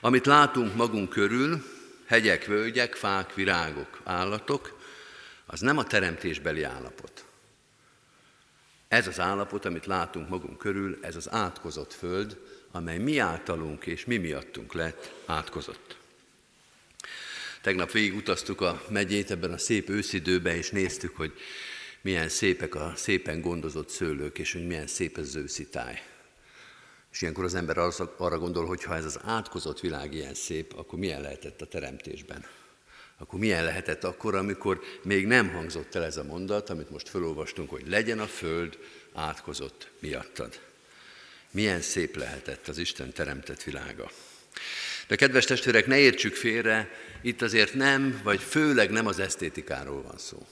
Amit 0.00 0.26
látunk 0.26 0.74
magunk 0.74 1.08
körül, 1.08 1.64
hegyek, 2.06 2.46
völgyek, 2.46 2.94
fák, 2.94 3.34
virágok, 3.34 4.00
állatok, 4.04 4.78
az 5.46 5.60
nem 5.60 5.78
a 5.78 5.84
teremtésbeli 5.84 6.62
állapot. 6.62 7.24
Ez 8.88 9.06
az 9.06 9.20
állapot, 9.20 9.64
amit 9.64 9.86
látunk 9.86 10.28
magunk 10.28 10.58
körül, 10.58 10.98
ez 11.02 11.16
az 11.16 11.30
átkozott 11.30 11.92
föld, 11.92 12.38
amely 12.72 12.98
mi 12.98 13.18
általunk 13.18 13.86
és 13.86 14.04
mi 14.04 14.16
miattunk 14.16 14.72
lett 14.72 15.12
átkozott. 15.26 15.96
Tegnap 17.60 17.90
végig 17.90 18.14
utaztuk 18.14 18.60
a 18.60 18.82
megyét 18.88 19.30
ebben 19.30 19.52
a 19.52 19.58
szép 19.58 19.88
őszidőben, 19.88 20.56
és 20.56 20.70
néztük, 20.70 21.16
hogy 21.16 21.32
milyen 22.00 22.28
szépek 22.28 22.74
a 22.74 22.92
szépen 22.96 23.40
gondozott 23.40 23.88
szőlők, 23.88 24.38
és 24.38 24.52
hogy 24.52 24.66
milyen 24.66 24.86
szép 24.86 25.16
az 25.16 25.36
őszi. 25.36 25.68
És 27.12 27.22
ilyenkor 27.22 27.44
az 27.44 27.54
ember 27.54 27.78
arra 28.16 28.38
gondol, 28.38 28.66
hogy 28.66 28.82
ha 28.82 28.94
ez 28.94 29.04
az 29.04 29.18
átkozott 29.24 29.80
világ 29.80 30.14
ilyen 30.14 30.34
szép, 30.34 30.72
akkor 30.76 30.98
milyen 30.98 31.20
lehetett 31.20 31.60
a 31.60 31.66
teremtésben? 31.66 32.44
Akkor 33.18 33.38
milyen 33.38 33.64
lehetett 33.64 34.04
akkor, 34.04 34.34
amikor 34.34 34.80
még 35.02 35.26
nem 35.26 35.50
hangzott 35.50 35.94
el 35.94 36.04
ez 36.04 36.16
a 36.16 36.24
mondat, 36.24 36.70
amit 36.70 36.90
most 36.90 37.08
felolvastunk, 37.08 37.70
hogy 37.70 37.88
legyen 37.88 38.18
a 38.18 38.26
föld 38.26 38.78
átkozott 39.12 39.90
miattad. 39.98 40.60
Milyen 41.52 41.80
szép 41.80 42.16
lehetett 42.16 42.68
az 42.68 42.78
Isten 42.78 43.12
teremtett 43.12 43.62
világa. 43.62 44.10
De 45.06 45.16
kedves 45.16 45.44
testvérek, 45.44 45.86
ne 45.86 45.98
értsük 45.98 46.34
félre, 46.34 46.90
itt 47.22 47.42
azért 47.42 47.74
nem, 47.74 48.20
vagy 48.22 48.40
főleg 48.40 48.90
nem 48.90 49.06
az 49.06 49.18
esztétikáról 49.18 50.02
van 50.02 50.18
szó. 50.18 50.46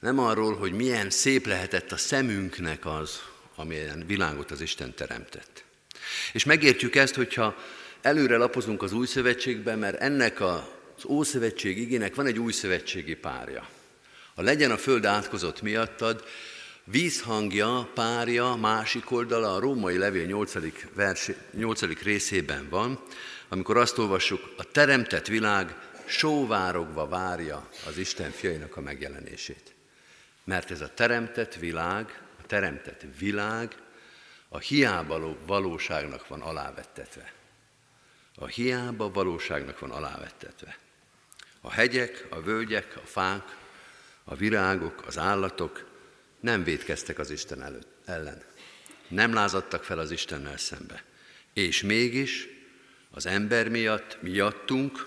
Nem 0.00 0.18
arról, 0.18 0.56
hogy 0.56 0.72
milyen 0.72 1.10
szép 1.10 1.46
lehetett 1.46 1.92
a 1.92 1.96
szemünknek 1.96 2.86
az, 2.86 3.22
amilyen 3.54 4.06
világot 4.06 4.50
az 4.50 4.60
Isten 4.60 4.94
teremtett. 4.94 5.64
És 6.32 6.44
megértjük 6.44 6.96
ezt, 6.96 7.14
hogyha 7.14 7.56
előre 8.02 8.36
lapozunk 8.36 8.82
az 8.82 8.92
új 8.92 9.06
szövetségbe, 9.06 9.74
mert 9.74 10.00
ennek 10.00 10.40
az 10.40 11.04
Ószövetség 11.06 11.78
igének 11.78 12.14
van 12.14 12.26
egy 12.26 12.38
új 12.38 12.52
szövetségi 12.52 13.14
párja. 13.14 13.68
A 14.34 14.42
legyen 14.42 14.70
a 14.70 14.76
föld 14.76 15.04
átkozott 15.04 15.62
miattad, 15.62 16.24
vízhangja, 16.84 17.90
párja, 17.94 18.54
másik 18.54 19.10
oldala 19.10 19.54
a 19.54 19.60
római 19.60 19.98
levél 19.98 20.26
8. 20.26 20.54
Vers, 20.94 21.30
8. 21.50 22.02
részében 22.02 22.68
van, 22.68 23.02
amikor 23.48 23.76
azt 23.76 23.98
olvassuk, 23.98 24.54
a 24.56 24.64
teremtett 24.64 25.26
világ 25.26 25.76
sóvárogva 26.04 27.08
várja 27.08 27.68
az 27.86 27.96
Isten 27.96 28.30
fiainak 28.30 28.76
a 28.76 28.80
megjelenését. 28.80 29.74
Mert 30.44 30.70
ez 30.70 30.80
a 30.80 30.94
teremtett 30.94 31.54
világ, 31.54 32.22
a 32.42 32.46
teremtett 32.46 33.02
világ 33.18 33.76
a 34.48 34.58
hiába 34.58 35.36
valóságnak 35.46 36.28
van 36.28 36.40
alávettetve. 36.40 37.32
A 38.36 38.46
hiába 38.46 39.10
valóságnak 39.10 39.78
van 39.78 39.90
alávettetve. 39.90 40.78
A 41.60 41.70
hegyek, 41.70 42.26
a 42.30 42.40
völgyek, 42.40 42.96
a 42.96 43.06
fák, 43.06 43.56
a 44.24 44.34
virágok, 44.34 45.02
az 45.06 45.18
állatok 45.18 45.92
nem 46.44 46.64
védkeztek 46.64 47.18
az 47.18 47.30
Isten 47.30 47.62
előtt, 47.62 47.88
ellen. 48.04 48.42
Nem 49.08 49.32
lázadtak 49.32 49.84
fel 49.84 49.98
az 49.98 50.10
Istennel 50.10 50.56
szembe. 50.56 51.04
És 51.52 51.82
mégis 51.82 52.48
az 53.10 53.26
ember 53.26 53.68
miatt, 53.68 54.22
miattunk 54.22 55.06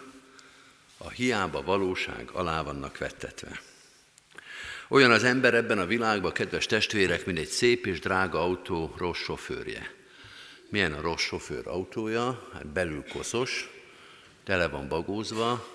a 0.98 1.10
hiába 1.10 1.62
valóság 1.62 2.30
alá 2.32 2.62
vannak 2.62 2.98
vettetve. 2.98 3.62
Olyan 4.88 5.12
az 5.12 5.24
ember 5.24 5.54
ebben 5.54 5.80
a 5.80 5.86
világban, 5.86 6.32
kedves 6.32 6.66
testvérek, 6.66 7.26
mint 7.26 7.38
egy 7.38 7.48
szép 7.48 7.86
és 7.86 8.00
drága 8.00 8.42
autó 8.42 8.94
rossz 8.98 9.22
sofőrje. 9.22 9.92
Milyen 10.70 10.94
a 10.94 11.02
rossz 11.02 11.24
sofőr 11.24 11.68
autója? 11.68 12.50
Hát 12.54 12.68
belül 12.68 13.04
koszos, 13.10 13.70
tele 14.44 14.68
van 14.68 14.88
bagózva, 14.88 15.68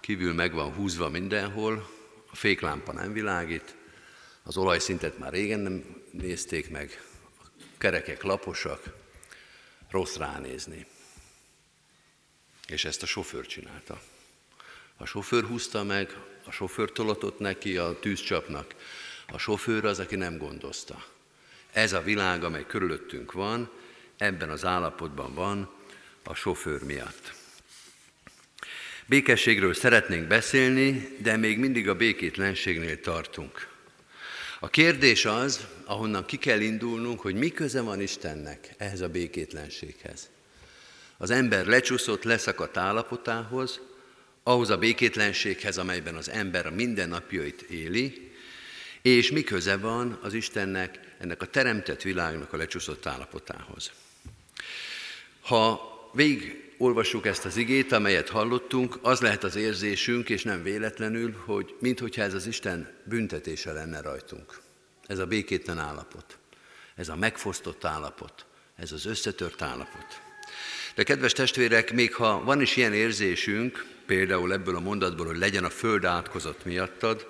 kívül 0.00 0.34
meg 0.34 0.52
van 0.52 0.72
húzva 0.72 1.08
mindenhol, 1.08 1.90
a 2.30 2.36
féklámpa 2.36 2.92
nem 2.92 3.12
világít, 3.12 3.74
az 4.46 4.56
olajszintet 4.56 5.18
már 5.18 5.32
régen 5.32 5.60
nem 5.60 6.02
nézték 6.10 6.70
meg, 6.70 7.02
a 7.42 7.46
kerekek 7.78 8.22
laposak, 8.22 8.82
rossz 9.90 10.16
ránézni. 10.16 10.86
És 12.68 12.84
ezt 12.84 13.02
a 13.02 13.06
sofőr 13.06 13.46
csinálta. 13.46 14.00
A 14.96 15.04
sofőr 15.04 15.44
húzta 15.44 15.82
meg, 15.82 16.16
a 16.44 16.50
sofőr 16.50 16.92
tolatott 16.92 17.38
neki 17.38 17.76
a 17.76 17.98
tűzcsapnak. 18.00 18.74
A 19.28 19.38
sofőr 19.38 19.84
az, 19.84 19.98
aki 19.98 20.16
nem 20.16 20.38
gondozta. 20.38 21.04
Ez 21.72 21.92
a 21.92 22.02
világ, 22.02 22.44
amely 22.44 22.66
körülöttünk 22.66 23.32
van, 23.32 23.70
ebben 24.16 24.50
az 24.50 24.64
állapotban 24.64 25.34
van 25.34 25.70
a 26.22 26.34
sofőr 26.34 26.82
miatt. 26.82 27.34
Békességről 29.06 29.74
szeretnénk 29.74 30.26
beszélni, 30.26 31.16
de 31.18 31.36
még 31.36 31.58
mindig 31.58 31.88
a 31.88 31.94
békétlenségnél 31.94 33.00
tartunk. 33.00 33.73
A 34.64 34.68
kérdés 34.68 35.24
az, 35.24 35.66
ahonnan 35.84 36.24
ki 36.24 36.36
kell 36.36 36.60
indulnunk, 36.60 37.20
hogy 37.20 37.34
mi 37.34 37.48
köze 37.48 37.80
van 37.80 38.00
Istennek 38.00 38.74
ehhez 38.78 39.00
a 39.00 39.08
békétlenséghez. 39.08 40.30
Az 41.16 41.30
ember 41.30 41.66
lecsúszott, 41.66 42.22
leszakadt 42.22 42.76
állapotához, 42.76 43.80
ahhoz 44.42 44.70
a 44.70 44.78
békétlenséghez, 44.78 45.78
amelyben 45.78 46.14
az 46.14 46.28
ember 46.28 46.66
a 46.66 46.70
mindennapjait 46.70 47.62
éli, 47.62 48.32
és 49.02 49.30
mi 49.30 49.42
köze 49.42 49.76
van 49.76 50.18
az 50.22 50.34
Istennek 50.34 50.98
ennek 51.18 51.42
a 51.42 51.46
teremtett 51.46 52.02
világnak 52.02 52.52
a 52.52 52.56
lecsúszott 52.56 53.06
állapotához. 53.06 53.90
Ha 55.40 55.80
végig 56.12 56.63
olvassuk 56.78 57.26
ezt 57.26 57.44
az 57.44 57.56
igét, 57.56 57.92
amelyet 57.92 58.28
hallottunk, 58.28 58.98
az 59.02 59.20
lehet 59.20 59.44
az 59.44 59.56
érzésünk, 59.56 60.28
és 60.28 60.42
nem 60.42 60.62
véletlenül, 60.62 61.34
hogy 61.44 61.74
minthogyha 61.80 62.22
ez 62.22 62.34
az 62.34 62.46
Isten 62.46 62.88
büntetése 63.04 63.72
lenne 63.72 64.00
rajtunk. 64.00 64.60
Ez 65.06 65.18
a 65.18 65.26
békétlen 65.26 65.78
állapot, 65.78 66.38
ez 66.96 67.08
a 67.08 67.16
megfosztott 67.16 67.84
állapot, 67.84 68.46
ez 68.76 68.92
az 68.92 69.06
összetört 69.06 69.62
állapot. 69.62 70.06
De 70.94 71.02
kedves 71.02 71.32
testvérek, 71.32 71.92
még 71.92 72.14
ha 72.14 72.44
van 72.44 72.60
is 72.60 72.76
ilyen 72.76 72.92
érzésünk, 72.92 73.86
például 74.06 74.52
ebből 74.52 74.76
a 74.76 74.80
mondatból, 74.80 75.26
hogy 75.26 75.38
legyen 75.38 75.64
a 75.64 75.70
föld 75.70 76.04
átkozott 76.04 76.64
miattad, 76.64 77.26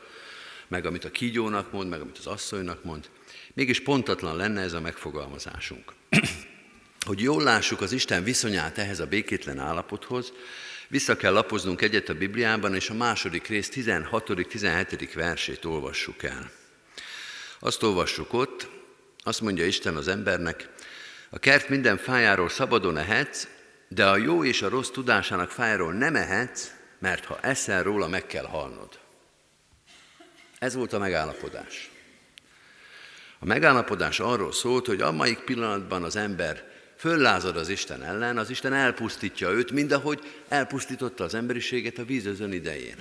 meg 0.69 0.87
amit 0.87 1.05
a 1.05 1.11
kígyónak 1.11 1.73
mond, 1.73 1.89
meg 1.89 2.01
amit 2.01 2.19
az 2.19 2.27
asszonynak 2.27 2.85
mond, 2.85 3.11
mégis 3.55 3.83
pontatlan 3.83 4.37
lenne 4.37 4.61
ez 4.61 4.73
a 4.73 4.81
megfogalmazásunk. 4.81 5.93
hogy 7.05 7.21
jól 7.21 7.43
lássuk 7.43 7.81
az 7.81 7.93
Isten 7.93 8.25
viszonyát 8.25 8.79
ehhez 8.79 9.01
a 9.01 9.07
békétlen 9.07 9.59
állapothoz, 9.59 10.33
vissza 10.89 11.17
kell 11.17 11.33
lapoznunk 11.33 11.83
egyet 11.83 12.09
a 12.09 12.15
Bibliában, 12.15 12.75
és 12.75 12.91
a 12.91 12.95
második 12.95 13.47
rész 13.47 13.71
16.-17. 13.75 15.11
versét 15.15 15.65
olvassuk 15.65 16.23
el. 16.23 16.51
Azt 17.59 17.83
olvassuk 17.83 18.33
ott, 18.33 18.69
azt 19.23 19.41
mondja 19.41 19.67
Isten 19.67 19.97
az 19.97 20.09
embernek, 20.09 20.69
a 21.31 21.39
kert 21.39 21.69
minden 21.69 21.97
fájáról 21.97 22.49
szabadon 22.49 22.97
ehetsz, 22.97 23.47
de 23.89 24.07
a 24.07 24.17
jó 24.17 24.45
és 24.45 24.63
a 24.63 24.69
rossz 24.69 24.91
tudásának 24.91 25.51
fájáról 25.51 25.93
nem 25.93 26.17
ehetsz, 26.17 26.71
mert 26.99 27.25
ha 27.25 27.39
eszel 27.41 27.83
róla, 27.83 28.09
meg 28.09 28.27
kell 28.27 28.45
halnod. 28.45 28.99
Ez 30.59 30.75
volt 30.75 30.93
a 30.93 30.99
megállapodás. 30.99 31.91
A 33.39 33.45
megállapodás 33.45 34.21
arról 34.21 34.53
szólt, 34.53 34.87
hogy 34.87 35.01
amelyik 35.01 35.39
pillanatban 35.39 36.03
az 36.03 36.17
ember 36.17 36.73
föllázad 36.97 37.57
az 37.57 37.69
Isten 37.69 38.03
ellen, 38.03 38.39
az 38.39 38.51
Isten 38.51 38.73
elpusztítja 38.73 39.51
őt, 39.51 39.71
mind 39.71 39.93
ahogy 39.93 40.21
elpusztította 40.49 41.25
az 41.25 41.35
emberiséget 41.35 41.99
a 41.99 42.05
vízözön 42.05 42.53
idején. 42.53 42.97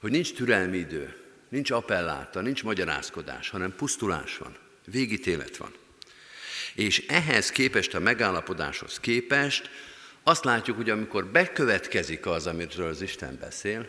Hogy 0.00 0.10
nincs 0.10 0.34
türelmi 0.34 0.76
idő, 0.76 1.16
nincs 1.48 1.70
appelláta, 1.70 2.40
nincs 2.40 2.62
magyarázkodás, 2.62 3.48
hanem 3.48 3.74
pusztulás 3.76 4.36
van, 4.36 4.56
végítélet 4.84 5.56
van. 5.56 5.72
És 6.74 7.06
ehhez 7.08 7.50
képest, 7.50 7.94
a 7.94 8.00
megállapodáshoz 8.00 9.00
képest, 9.00 9.70
azt 10.22 10.44
látjuk, 10.44 10.76
hogy 10.76 10.90
amikor 10.90 11.26
bekövetkezik 11.26 12.26
az, 12.26 12.46
amiről 12.46 12.88
az 12.88 13.02
Isten 13.02 13.38
beszél, 13.40 13.88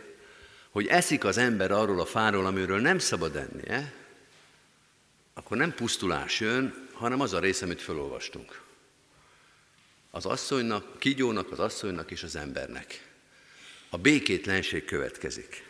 hogy 0.69 0.87
eszik 0.87 1.23
az 1.23 1.37
ember 1.37 1.71
arról 1.71 1.99
a 1.99 2.05
fáról, 2.05 2.45
amiről 2.45 2.79
nem 2.79 2.99
szabad 2.99 3.35
ennie, 3.35 3.93
akkor 5.33 5.57
nem 5.57 5.73
pusztulás 5.73 6.39
jön, 6.39 6.87
hanem 6.93 7.19
az 7.19 7.33
a 7.33 7.39
rész, 7.39 7.61
amit 7.61 7.81
felolvastunk. 7.81 8.62
Az 10.15 10.25
asszonynak, 10.25 10.89
a 10.93 10.97
kígyónak, 10.97 11.51
az 11.51 11.59
asszonynak 11.59 12.11
és 12.11 12.23
az 12.23 12.35
embernek. 12.35 13.07
A 13.89 13.97
békétlenség 13.97 14.85
következik. 14.85 15.63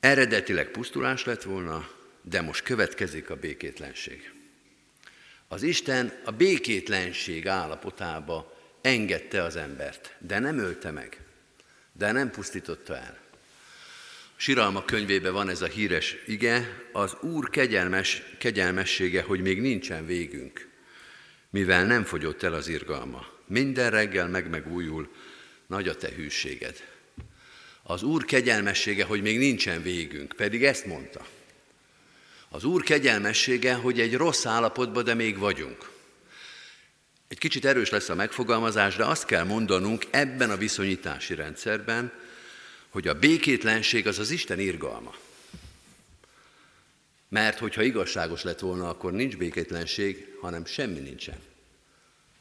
Eredetileg 0.00 0.70
pusztulás 0.70 1.24
lett 1.24 1.42
volna, 1.42 1.90
de 2.22 2.40
most 2.40 2.62
következik 2.62 3.30
a 3.30 3.36
békétlenség. 3.36 4.32
Az 5.48 5.62
Isten 5.62 6.20
a 6.24 6.30
békétlenség 6.30 7.48
állapotába 7.48 8.58
engedte 8.80 9.42
az 9.42 9.56
embert, 9.56 10.14
de 10.18 10.38
nem 10.38 10.58
ölte 10.58 10.90
meg, 10.90 11.20
de 11.92 12.12
nem 12.12 12.30
pusztította 12.30 12.96
el. 12.96 13.18
Siralma 14.36 14.84
könyvében 14.84 15.32
van 15.32 15.48
ez 15.48 15.62
a 15.62 15.66
híres 15.66 16.16
ige, 16.26 16.84
az 16.92 17.14
Úr 17.20 17.50
kegyelmes, 17.50 18.22
kegyelmessége, 18.38 19.22
hogy 19.22 19.40
még 19.40 19.60
nincsen 19.60 20.06
végünk, 20.06 20.69
mivel 21.50 21.84
nem 21.84 22.04
fogyott 22.04 22.42
el 22.42 22.54
az 22.54 22.68
irgalma. 22.68 23.26
Minden 23.46 23.90
reggel 23.90 24.28
meg 24.28 24.48
megújul, 24.48 25.08
nagy 25.66 25.88
a 25.88 25.96
te 25.96 26.08
hűséged. 26.08 26.82
Az 27.82 28.02
Úr 28.02 28.24
kegyelmessége, 28.24 29.04
hogy 29.04 29.22
még 29.22 29.38
nincsen 29.38 29.82
végünk, 29.82 30.32
pedig 30.32 30.64
ezt 30.64 30.86
mondta. 30.86 31.26
Az 32.48 32.64
Úr 32.64 32.82
kegyelmessége, 32.82 33.74
hogy 33.74 34.00
egy 34.00 34.16
rossz 34.16 34.46
állapotban, 34.46 35.04
de 35.04 35.14
még 35.14 35.38
vagyunk. 35.38 35.90
Egy 37.28 37.38
kicsit 37.38 37.64
erős 37.64 37.90
lesz 37.90 38.08
a 38.08 38.14
megfogalmazás, 38.14 38.96
de 38.96 39.04
azt 39.04 39.24
kell 39.24 39.44
mondanunk 39.44 40.06
ebben 40.10 40.50
a 40.50 40.56
viszonyítási 40.56 41.34
rendszerben, 41.34 42.12
hogy 42.88 43.08
a 43.08 43.18
békétlenség 43.18 44.06
az 44.06 44.18
az 44.18 44.30
Isten 44.30 44.58
irgalma. 44.58 45.14
Mert 47.30 47.58
hogyha 47.58 47.82
igazságos 47.82 48.42
lett 48.42 48.58
volna, 48.58 48.88
akkor 48.88 49.12
nincs 49.12 49.36
békétlenség, 49.36 50.36
hanem 50.40 50.64
semmi 50.64 50.98
nincsen. 50.98 51.38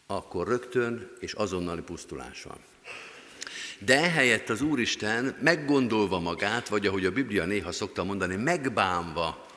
Akkor 0.07 0.47
rögtön 0.47 1.11
és 1.19 1.33
azonnali 1.33 1.81
pusztulás 1.81 2.43
van. 2.43 2.57
De 3.79 3.97
ehelyett 3.97 4.49
az 4.49 4.61
Úristen 4.61 5.37
meggondolva 5.41 6.19
magát, 6.19 6.67
vagy 6.67 6.87
ahogy 6.87 7.05
a 7.05 7.11
Biblia 7.11 7.45
néha 7.45 7.71
szokta 7.71 8.03
mondani, 8.03 8.35
megbánva 8.35 9.47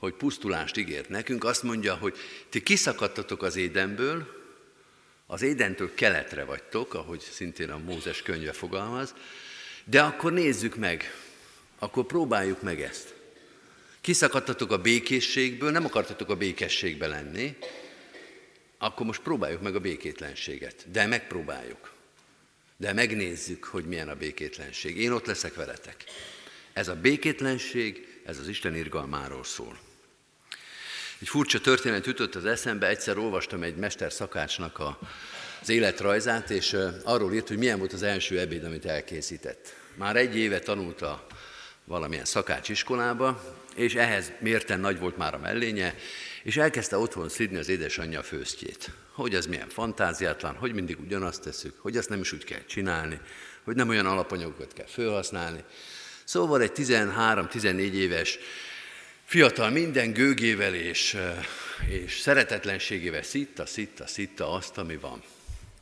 hogy 0.00 0.14
pusztulást 0.14 0.76
ígért 0.76 1.08
nekünk, 1.08 1.44
azt 1.44 1.62
mondja, 1.62 1.94
hogy 1.94 2.16
ti 2.48 2.62
kiszakadtatok 2.62 3.42
az 3.42 3.56
édenből, 3.56 4.38
az 5.26 5.42
édentől 5.42 5.94
keletre 5.94 6.44
vagytok, 6.44 6.94
ahogy 6.94 7.20
szintén 7.20 7.70
a 7.70 7.78
Mózes 7.78 8.22
könyve 8.22 8.52
fogalmaz, 8.52 9.14
de 9.84 10.02
akkor 10.02 10.32
nézzük 10.32 10.76
meg, 10.76 11.14
akkor 11.78 12.04
próbáljuk 12.04 12.62
meg 12.62 12.82
ezt. 12.82 13.14
Kiszakadtatok 14.00 14.72
a 14.72 14.78
békészségből, 14.78 15.70
nem 15.70 15.84
akartatok 15.84 16.30
a 16.30 16.36
békességbe 16.36 17.06
lenni, 17.06 17.56
akkor 18.78 19.06
most 19.06 19.22
próbáljuk 19.22 19.62
meg 19.62 19.74
a 19.74 19.80
békétlenséget. 19.80 20.90
De 20.90 21.06
megpróbáljuk. 21.06 21.92
De 22.76 22.92
megnézzük, 22.92 23.64
hogy 23.64 23.84
milyen 23.84 24.08
a 24.08 24.14
békétlenség. 24.14 24.98
Én 24.98 25.10
ott 25.10 25.26
leszek 25.26 25.54
veletek. 25.54 26.04
Ez 26.72 26.88
a 26.88 26.94
békétlenség 26.94 28.10
ez 28.24 28.38
az 28.38 28.48
Isten 28.48 28.74
irgalmáról 28.74 29.44
szól. 29.44 29.78
Egy 31.18 31.28
furcsa 31.28 31.60
történet 31.60 32.06
jutott 32.06 32.34
az 32.34 32.44
eszembe, 32.44 32.86
egyszer 32.86 33.18
olvastam 33.18 33.62
egy 33.62 33.76
mester 33.76 34.12
szakácsnak 34.12 34.78
a, 34.78 34.98
az 35.60 35.68
életrajzát, 35.68 36.50
és 36.50 36.76
arról 37.04 37.34
írt, 37.34 37.48
hogy 37.48 37.58
milyen 37.58 37.78
volt 37.78 37.92
az 37.92 38.02
első 38.02 38.38
ebéd, 38.38 38.64
amit 38.64 38.84
elkészített. 38.84 39.74
Már 39.94 40.16
egy 40.16 40.36
éve 40.36 40.58
tanulta 40.58 41.26
valamilyen 41.84 42.24
szakácsiskolába, 42.24 43.59
és 43.76 43.94
ehhez 43.94 44.32
mérten 44.38 44.80
nagy 44.80 44.98
volt 44.98 45.16
már 45.16 45.34
a 45.34 45.38
mellénye, 45.38 45.94
és 46.42 46.56
elkezdte 46.56 46.96
otthon 46.96 47.28
szidni 47.28 47.56
az 47.56 47.68
édesanyja 47.68 48.22
főztjét. 48.22 48.90
Hogy 49.12 49.34
az 49.34 49.46
milyen 49.46 49.68
fantáziátlan, 49.68 50.54
hogy 50.54 50.72
mindig 50.72 51.00
ugyanazt 51.00 51.42
teszük, 51.42 51.78
hogy 51.78 51.96
azt 51.96 52.08
nem 52.08 52.20
is 52.20 52.32
úgy 52.32 52.44
kell 52.44 52.64
csinálni, 52.66 53.20
hogy 53.64 53.76
nem 53.76 53.88
olyan 53.88 54.06
alapanyagokat 54.06 54.72
kell 54.72 54.86
felhasználni. 54.86 55.64
Szóval 56.24 56.60
egy 56.60 56.72
13-14 56.74 57.92
éves 57.92 58.38
fiatal 59.24 59.70
minden 59.70 60.12
gőgével 60.12 60.74
és, 60.74 61.16
és 61.88 62.18
szeretetlenségével 62.18 63.22
szitta, 63.22 63.66
szitta, 63.66 64.06
szitta 64.06 64.52
azt, 64.52 64.78
ami 64.78 64.96
van. 64.96 65.22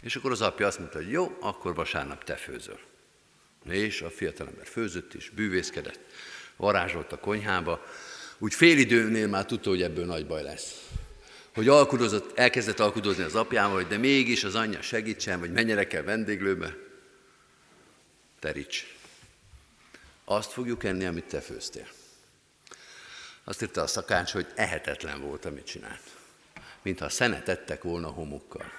És 0.03 0.17
akkor 0.17 0.31
az 0.31 0.41
apja 0.41 0.67
azt 0.67 0.79
mondta, 0.79 0.99
hogy 0.99 1.11
jó, 1.11 1.37
akkor 1.41 1.75
vasárnap 1.75 2.25
te 2.25 2.35
főzöl. 2.35 2.79
És 3.71 4.01
a 4.01 4.11
fiatalember 4.11 4.67
főzött 4.67 5.15
is, 5.15 5.31
bűvészkedett, 5.31 6.01
varázsolt 6.59 7.13
a 7.13 7.19
konyhába, 7.19 7.87
úgy 8.39 8.55
fél 8.55 8.79
időnél 8.79 9.27
már 9.27 9.47
tudta, 9.47 9.69
hogy 9.69 9.83
ebből 9.83 10.05
nagy 10.05 10.27
baj 10.27 10.43
lesz. 10.43 10.89
Hogy 11.55 11.69
alkudozott, 11.69 12.39
elkezdett 12.39 12.81
alkudozni 12.81 13.23
az 13.23 13.35
apjával, 13.35 13.75
hogy 13.75 13.87
de 13.87 13.97
mégis 13.97 14.45
az 14.45 14.55
anyja 14.55 14.83
segítsen, 14.83 15.41
vagy 15.41 15.53
mennyire 15.53 15.87
kell 15.87 16.03
vendéglőbe. 16.03 16.77
Teríts. 18.39 18.97
Azt 20.25 20.53
fogjuk 20.53 20.85
enni, 20.85 21.05
amit 21.05 21.25
te 21.25 21.41
főztél. 21.41 21.89
Azt 23.45 23.63
írta 23.63 23.83
a 23.83 23.87
szakács, 23.87 24.33
hogy 24.33 24.47
ehetetlen 24.55 25.21
volt, 25.21 25.45
amit 25.45 25.67
csinált. 25.67 26.03
Mintha 26.83 27.09
szenet 27.09 27.49
ettek 27.49 27.83
volna 27.83 28.09
homokkal. 28.09 28.73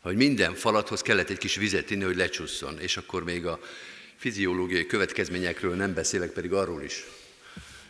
Hogy 0.00 0.16
minden 0.16 0.54
falathoz 0.54 1.02
kellett 1.02 1.28
egy 1.28 1.38
kis 1.38 1.56
vizet 1.56 1.90
inni, 1.90 2.04
hogy 2.04 2.16
lecsusszon, 2.16 2.78
és 2.78 2.96
akkor 2.96 3.24
még 3.24 3.46
a 3.46 3.60
fiziológiai 4.22 4.86
következményekről 4.86 5.74
nem 5.74 5.94
beszélek, 5.94 6.30
pedig 6.30 6.52
arról 6.52 6.82
is 6.82 7.06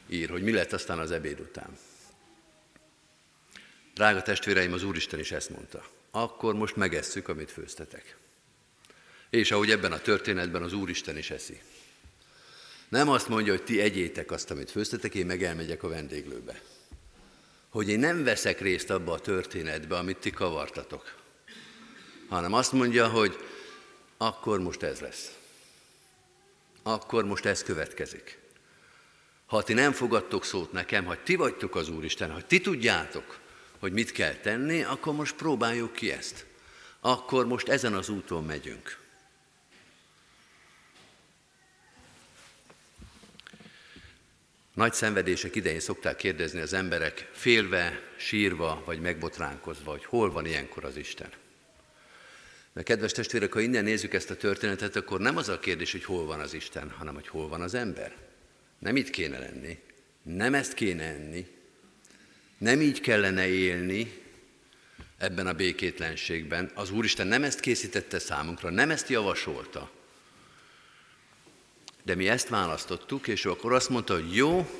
ír, 0.06 0.30
hogy 0.30 0.42
mi 0.42 0.52
lett 0.52 0.72
aztán 0.72 0.98
az 0.98 1.10
ebéd 1.10 1.40
után. 1.40 1.78
Drága 3.94 4.22
testvéreim, 4.22 4.72
az 4.72 4.82
Úristen 4.82 5.18
is 5.18 5.32
ezt 5.32 5.50
mondta. 5.50 5.86
Akkor 6.10 6.54
most 6.54 6.76
megesszük, 6.76 7.28
amit 7.28 7.50
főztetek. 7.50 8.16
És 9.30 9.50
ahogy 9.50 9.70
ebben 9.70 9.92
a 9.92 10.00
történetben 10.00 10.62
az 10.62 10.72
Úristen 10.72 11.16
is 11.18 11.30
eszi. 11.30 11.60
Nem 12.88 13.08
azt 13.08 13.28
mondja, 13.28 13.52
hogy 13.52 13.64
ti 13.64 13.80
egyétek 13.80 14.30
azt, 14.30 14.50
amit 14.50 14.70
főztetek, 14.70 15.14
én 15.14 15.26
meg 15.26 15.42
elmegyek 15.42 15.82
a 15.82 15.88
vendéglőbe. 15.88 16.62
Hogy 17.68 17.88
én 17.88 17.98
nem 17.98 18.24
veszek 18.24 18.60
részt 18.60 18.90
abba 18.90 19.12
a 19.12 19.20
történetbe, 19.20 19.96
amit 19.96 20.18
ti 20.18 20.30
kavartatok. 20.30 21.14
Hanem 22.28 22.52
azt 22.52 22.72
mondja, 22.72 23.08
hogy 23.08 23.36
akkor 24.16 24.60
most 24.60 24.82
ez 24.82 25.00
lesz. 25.00 25.40
Akkor 26.82 27.24
most 27.24 27.44
ez 27.44 27.62
következik. 27.62 28.38
Ha 29.46 29.62
ti 29.62 29.72
nem 29.72 29.92
fogadtok 29.92 30.44
szót 30.44 30.72
nekem, 30.72 31.04
hogy 31.04 31.20
ti 31.20 31.34
vagytok 31.34 31.76
az 31.76 31.88
Úristen, 31.88 32.30
hogy 32.30 32.46
ti 32.46 32.60
tudjátok, 32.60 33.40
hogy 33.78 33.92
mit 33.92 34.12
kell 34.12 34.34
tenni, 34.34 34.82
akkor 34.82 35.14
most 35.14 35.34
próbáljuk 35.34 35.92
ki 35.92 36.12
ezt. 36.12 36.46
Akkor 37.00 37.46
most 37.46 37.68
ezen 37.68 37.94
az 37.94 38.08
úton 38.08 38.44
megyünk. 38.44 39.00
Nagy 44.74 44.92
szenvedések 44.92 45.54
idején 45.54 45.80
szokták 45.80 46.16
kérdezni 46.16 46.60
az 46.60 46.72
emberek, 46.72 47.30
félve, 47.32 48.00
sírva 48.16 48.82
vagy 48.84 49.00
megbotránkozva, 49.00 49.90
hogy 49.90 50.04
hol 50.04 50.32
van 50.32 50.46
ilyenkor 50.46 50.84
az 50.84 50.96
Isten. 50.96 51.41
Mert 52.72 52.86
kedves 52.86 53.12
testvérek, 53.12 53.52
ha 53.52 53.60
innen 53.60 53.84
nézzük 53.84 54.14
ezt 54.14 54.30
a 54.30 54.36
történetet, 54.36 54.96
akkor 54.96 55.20
nem 55.20 55.36
az 55.36 55.48
a 55.48 55.58
kérdés, 55.58 55.92
hogy 55.92 56.04
hol 56.04 56.26
van 56.26 56.40
az 56.40 56.54
Isten, 56.54 56.90
hanem 56.90 57.14
hogy 57.14 57.28
hol 57.28 57.48
van 57.48 57.60
az 57.60 57.74
ember. 57.74 58.16
Nem 58.78 58.96
itt 58.96 59.10
kéne 59.10 59.38
lenni, 59.38 59.78
nem 60.22 60.54
ezt 60.54 60.74
kéne 60.74 61.04
enni, 61.04 61.46
nem 62.58 62.80
így 62.80 63.00
kellene 63.00 63.46
élni 63.46 64.20
ebben 65.18 65.46
a 65.46 65.52
békétlenségben. 65.52 66.70
Az 66.74 66.90
Úristen 66.90 67.26
nem 67.26 67.42
ezt 67.42 67.60
készítette 67.60 68.18
számunkra, 68.18 68.70
nem 68.70 68.90
ezt 68.90 69.08
javasolta. 69.08 69.90
De 72.02 72.14
mi 72.14 72.28
ezt 72.28 72.48
választottuk, 72.48 73.28
és 73.28 73.44
akkor 73.44 73.72
azt 73.72 73.88
mondta, 73.88 74.14
hogy 74.14 74.34
jó, 74.34 74.70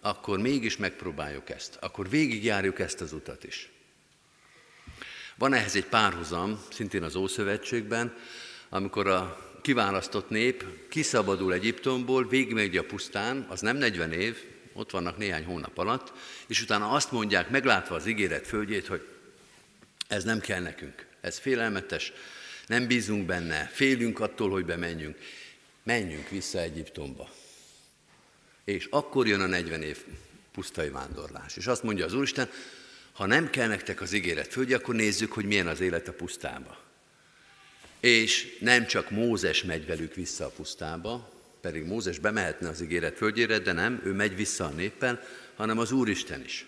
akkor 0.00 0.38
mégis 0.38 0.76
megpróbáljuk 0.76 1.50
ezt. 1.50 1.76
Akkor 1.80 2.08
végigjárjuk 2.08 2.78
ezt 2.78 3.00
az 3.00 3.12
utat 3.12 3.44
is. 3.44 3.70
Van 5.40 5.52
ehhez 5.52 5.76
egy 5.76 5.86
párhuzam, 5.86 6.62
szintén 6.72 7.02
az 7.02 7.14
Ószövetségben, 7.14 8.16
amikor 8.68 9.06
a 9.06 9.50
kiválasztott 9.62 10.30
nép 10.30 10.64
kiszabadul 10.88 11.52
Egyiptomból, 11.52 12.28
végigmegy 12.28 12.76
a 12.76 12.84
pusztán, 12.84 13.46
az 13.48 13.60
nem 13.60 13.76
40 13.76 14.12
év, 14.12 14.36
ott 14.72 14.90
vannak 14.90 15.16
néhány 15.16 15.44
hónap 15.44 15.78
alatt, 15.78 16.12
és 16.46 16.62
utána 16.62 16.90
azt 16.90 17.12
mondják, 17.12 17.50
meglátva 17.50 17.94
az 17.94 18.06
ígéret 18.06 18.46
földjét, 18.46 18.86
hogy 18.86 19.06
ez 20.08 20.24
nem 20.24 20.40
kell 20.40 20.60
nekünk, 20.60 21.06
ez 21.20 21.38
félelmetes, 21.38 22.12
nem 22.66 22.86
bízunk 22.86 23.26
benne, 23.26 23.70
félünk 23.72 24.20
attól, 24.20 24.50
hogy 24.50 24.64
bemenjünk, 24.64 25.16
menjünk 25.82 26.28
vissza 26.28 26.58
Egyiptomba. 26.58 27.30
És 28.64 28.86
akkor 28.90 29.26
jön 29.26 29.40
a 29.40 29.46
40 29.46 29.82
év 29.82 30.04
pusztai 30.52 30.88
vándorlás. 30.88 31.56
És 31.56 31.66
azt 31.66 31.82
mondja 31.82 32.04
az 32.04 32.14
Úristen, 32.14 32.50
ha 33.20 33.26
nem 33.26 33.50
kell 33.50 33.68
nektek 33.68 34.00
az 34.00 34.12
ígéret 34.12 34.52
földje, 34.52 34.76
akkor 34.76 34.94
nézzük, 34.94 35.32
hogy 35.32 35.44
milyen 35.44 35.66
az 35.66 35.80
élet 35.80 36.08
a 36.08 36.12
pusztába. 36.12 36.78
És 38.00 38.56
nem 38.60 38.86
csak 38.86 39.10
Mózes 39.10 39.62
megy 39.62 39.86
velük 39.86 40.14
vissza 40.14 40.44
a 40.44 40.48
pusztába, 40.48 41.32
pedig 41.60 41.84
Mózes 41.84 42.18
bemehetne 42.18 42.68
az 42.68 42.80
ígéret 42.80 43.16
földjére, 43.16 43.58
de 43.58 43.72
nem, 43.72 44.00
ő 44.04 44.12
megy 44.12 44.36
vissza 44.36 44.64
a 44.64 44.68
néppel, 44.68 45.22
hanem 45.56 45.78
az 45.78 45.92
Úristen 45.92 46.44
is. 46.44 46.66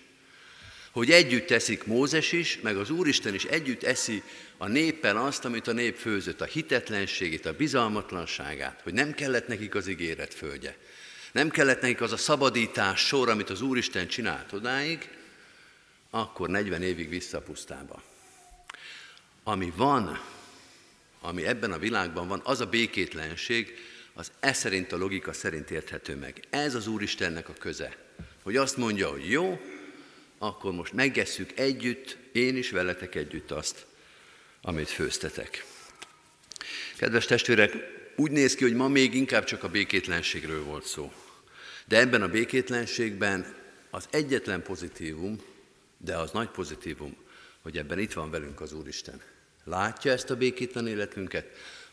Hogy 0.91 1.11
együtt 1.11 1.47
teszik 1.47 1.85
Mózes 1.85 2.33
is, 2.33 2.59
meg 2.63 2.77
az 2.77 2.91
Úristen 2.91 3.35
is 3.35 3.45
együtt 3.45 3.83
eszi 3.83 4.23
a 4.57 4.69
néppel 4.69 5.17
azt, 5.17 5.45
amit 5.45 5.69
a 5.69 5.73
nép 5.73 5.97
főzött, 5.97 6.41
a 6.41 6.45
hitetlenségét, 6.45 7.47
a 7.47 7.57
bizalmatlanságát, 7.57 8.81
hogy 8.83 8.93
nem 8.93 9.15
kellett 9.15 9.47
nekik 9.47 9.75
az 9.75 9.89
ígéret 9.89 10.35
földje. 10.35 10.77
Nem 11.33 11.51
kellett 11.51 11.81
nekik 11.81 12.01
az 12.01 12.13
a 12.13 12.17
szabadítás 12.17 13.07
sor, 13.07 13.29
amit 13.29 13.51
az 13.51 13.61
Úristen 13.61 14.09
csinált 14.09 14.53
odáig, 14.53 15.09
akkor 16.15 16.49
40 16.49 16.83
évig 16.83 17.09
vissza 17.09 17.39
a 17.39 17.43
pusztába. 17.43 18.03
Ami 19.43 19.73
van, 19.77 20.21
ami 21.21 21.47
ebben 21.47 21.73
a 21.73 21.79
világban 21.79 22.29
van, 22.29 22.41
az 22.45 22.61
a 22.61 22.67
békétlenség, 22.67 23.75
az 24.13 24.33
e 24.41 24.53
szerint 24.53 24.93
a 24.93 24.97
logika 24.97 25.33
szerint 25.33 25.71
érthető 25.71 26.17
meg. 26.17 26.45
Ez 26.51 26.75
az 26.75 26.87
Úristennek 26.87 27.49
a 27.49 27.53
köze, 27.53 27.97
hogy 28.43 28.57
azt 28.57 28.77
mondja, 28.77 29.11
hogy 29.11 29.31
jó, 29.31 29.61
akkor 30.39 30.73
most 30.73 30.93
megesszük 30.93 31.59
együtt, 31.59 32.17
én 32.33 32.57
is 32.57 32.71
veletek 32.71 33.15
együtt 33.15 33.51
azt, 33.51 33.87
amit 34.63 34.89
főztetek. 34.89 35.65
Kedves 36.97 37.27
testvérek, 37.27 37.73
úgy 38.17 38.31
néz 38.31 38.55
ki, 38.55 38.63
hogy 38.63 38.75
ma 38.75 38.89
még 38.89 39.15
inkább 39.15 39.45
csak 39.45 39.63
a 39.63 39.69
békétlenségről 39.69 40.65
volt 40.65 40.87
szó. 40.87 41.13
De 41.85 41.99
ebben 41.99 42.23
a 42.23 42.29
békétlenségben 42.29 43.55
az 43.91 44.09
egyetlen 44.11 44.63
pozitívum, 44.63 45.39
de 46.05 46.17
az 46.17 46.31
nagy 46.31 46.49
pozitívum, 46.49 47.17
hogy 47.61 47.79
ebben 47.79 47.99
itt 47.99 48.13
van 48.13 48.31
velünk 48.31 48.61
az 48.61 48.73
Úristen. 48.73 49.21
Látja 49.65 50.13
ezt 50.13 50.31
a 50.31 50.37
békétlen 50.37 50.87
életünket, 50.87 51.47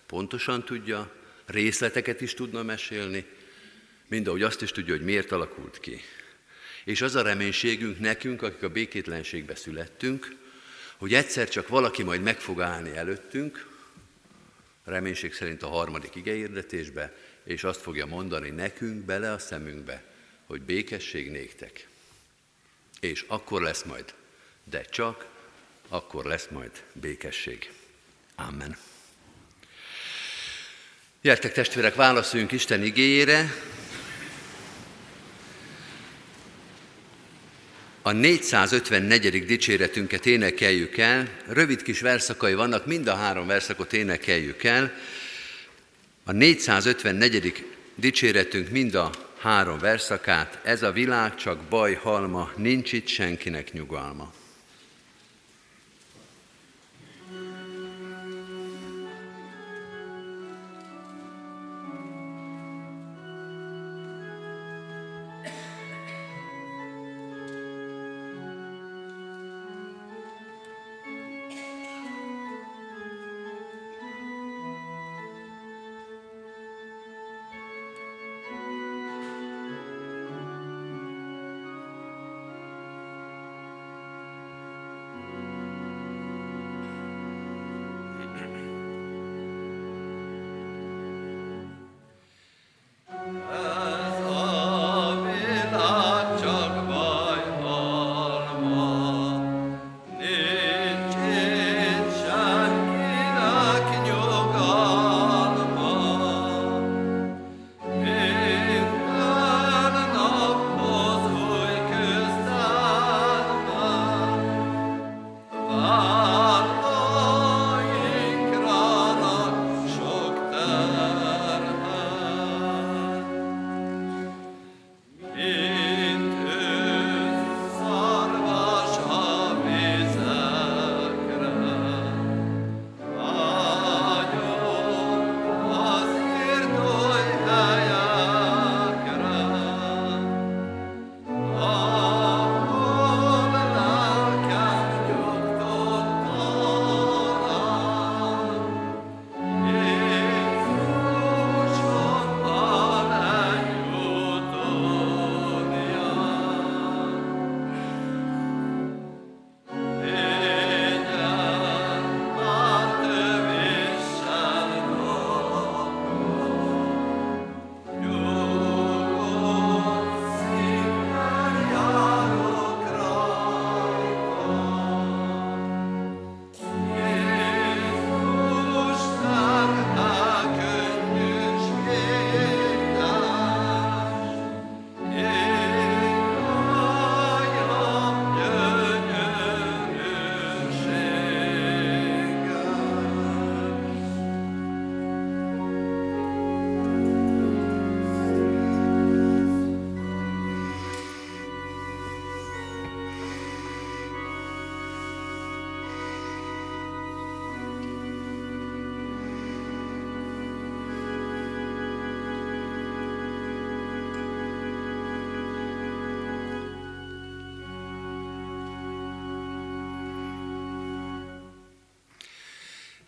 pontosan 0.06 0.66
tudja, 0.66 1.12
részleteket 1.46 2.22
is 2.22 2.34
tudna 2.34 2.64
mesélni, 2.64 3.26
mind 4.08 4.28
ahogy 4.28 4.44
azt 4.44 4.62
is 4.62 4.72
tudja, 4.72 4.94
hogy 4.96 5.04
miért 5.04 5.32
alakult 5.32 5.80
ki. 5.80 6.02
És 6.86 7.02
az 7.02 7.16
a 7.16 7.22
reménységünk 7.22 8.00
nekünk, 8.00 8.42
akik 8.42 8.64
a 8.64 8.70
békétlenségbe 8.70 9.56
születtünk, 9.56 10.36
hogy 10.98 11.14
egyszer 11.14 11.50
csak 11.50 11.68
valaki 11.68 12.04
majd 12.04 12.22
meg 12.22 12.40
fog 12.40 12.62
állni 12.62 12.98
előttünk, 12.98 13.68
reménység 14.84 15.34
szerint 15.34 15.64
a 15.64 15.68
harmadik 15.68 16.16
igeérdetésbe, 16.16 17.16
és 17.44 17.64
azt 17.64 17.82
fogja 17.82 18.06
mondani 18.06 18.50
nekünk 18.50 19.06
bele 19.06 19.32
a 19.32 19.40
szemünkbe, 19.40 20.04
hogy 20.46 20.62
békesség 20.62 21.32
néktek. 21.32 21.88
És 23.00 23.26
akkor 23.28 23.62
lesz 23.62 23.84
majd, 23.84 24.14
de 24.64 24.82
csak 24.82 25.26
akkor 25.90 26.26
lesz 26.26 26.48
majd 26.52 26.72
békesség. 26.94 27.72
Amen. 28.36 28.78
Gyertek 31.22 31.54
testvérek, 31.54 31.96
válaszoljunk 31.96 32.52
Isten 32.52 32.84
igényére. 32.84 33.54
A 38.02 38.12
454. 38.12 39.46
dicséretünket 39.46 40.26
énekeljük 40.26 40.98
el. 40.98 41.30
Rövid 41.48 41.82
kis 41.82 42.02
verszakai 42.02 42.54
vannak, 42.54 42.86
mind 42.86 43.08
a 43.08 43.16
három 43.16 43.48
verszakot 43.48 43.94
énekeljük 43.94 44.64
el. 44.64 44.94
A 46.24 46.32
454. 46.32 47.66
dicséretünk 47.96 48.70
mind 48.70 48.96
a 48.96 49.29
három 49.40 49.80
verszakát, 49.80 50.60
ez 50.64 50.84
a 50.84 50.92
világ 50.92 51.36
csak 51.36 51.58
baj 51.70 51.94
halma, 51.94 52.52
nincs 52.56 52.94
itt 52.94 53.08
senkinek 53.08 53.74
nyugalma. 53.74 54.32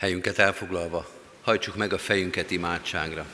Helyünket 0.01 0.37
elfoglalva, 0.37 1.09
hajtsuk 1.41 1.75
meg 1.75 1.93
a 1.93 1.97
fejünket 1.97 2.51
imádságra. 2.51 3.25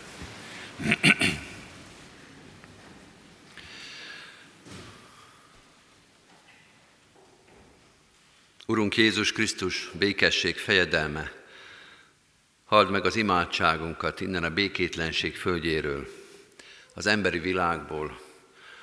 Urunk 8.66 8.98
Jézus 8.98 9.32
Krisztus, 9.32 9.92
békesség, 9.94 10.58
fejedelme, 10.58 11.32
halld 12.66 12.90
meg 12.90 13.06
az 13.06 13.16
imádságunkat 13.16 14.22
innen 14.22 14.44
a 14.44 14.50
békétlenség 14.50 15.36
földjéről, 15.36 16.08
az 16.94 17.06
emberi 17.06 17.40
világból, 17.40 18.20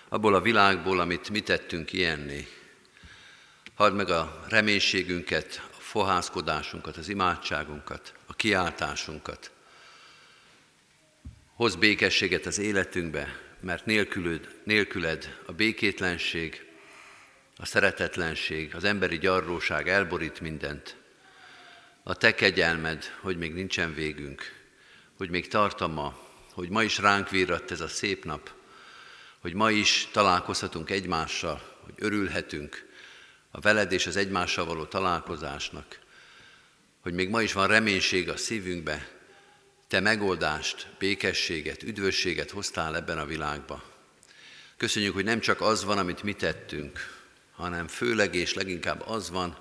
abból 0.09 0.35
a 0.35 0.40
világból, 0.40 1.01
amit 1.01 1.31
mi 1.31 1.40
tettünk 1.40 1.92
ilyenné. 1.92 2.49
Halld 3.75 3.94
meg 3.94 4.11
a 4.11 4.44
reménységünket, 4.49 5.73
fohászkodásunkat, 5.94 6.96
az 6.96 7.09
imádságunkat, 7.09 8.14
a 8.26 8.35
kiáltásunkat. 8.35 9.50
Hoz 11.54 11.74
békességet 11.74 12.46
az 12.46 12.59
életünkbe, 12.59 13.40
mert 13.61 13.87
nélküled, 13.87 14.54
nélküled 14.64 15.38
a 15.46 15.52
békétlenség, 15.52 16.66
a 17.57 17.66
szeretetlenség, 17.66 18.74
az 18.74 18.85
emberi 18.85 19.18
gyarróság 19.18 19.88
elborít 19.88 20.40
mindent. 20.40 20.96
A 22.02 22.14
te 22.14 22.35
kegyelmed, 22.35 23.04
hogy 23.20 23.37
még 23.37 23.54
nincsen 23.54 23.94
végünk, 23.94 24.42
hogy 25.16 25.30
még 25.30 25.48
tart 25.48 25.80
a 25.80 25.88
ma, 25.88 26.18
hogy 26.52 26.68
ma 26.68 26.83
is 26.83 26.98
ránk 26.98 27.30
virradt 27.30 27.70
ez 27.70 27.80
a 27.80 27.88
szép 27.88 28.24
nap, 28.24 28.50
hogy 29.38 29.54
ma 29.54 29.70
is 29.70 30.09
találkozhatunk 30.12 30.90
egymással, 30.90 31.79
hogy 31.85 31.94
örülhetünk, 31.98 32.94
a 33.57 33.61
veled 33.61 33.92
és 33.92 34.07
az 34.07 34.17
egymással 34.17 34.65
való 34.65 34.85
találkozásnak, 34.85 35.98
hogy 37.00 37.13
még 37.13 37.29
ma 37.29 37.42
is 37.42 37.52
van 37.52 37.67
reménység 37.67 38.29
a 38.29 38.37
szívünkbe, 38.37 39.09
te 39.88 40.00
megoldást, 40.00 40.87
békességet, 40.98 41.83
üdvösséget 41.83 42.50
hoztál 42.50 42.96
ebben 42.96 43.19
a 43.19 43.27
világba. 43.27 43.83
Köszönjük, 44.77 45.15
hogy 45.15 45.25
nem 45.25 45.40
csak 45.40 45.61
az 45.61 45.85
van, 45.85 45.98
amit 45.98 46.23
mi 46.23 46.33
tettünk, 46.33 46.98
hanem 47.52 47.88
főleg 47.88 48.35
és 48.35 48.55
leginkább 48.55 49.02
az 49.07 49.31
van, 49.31 49.59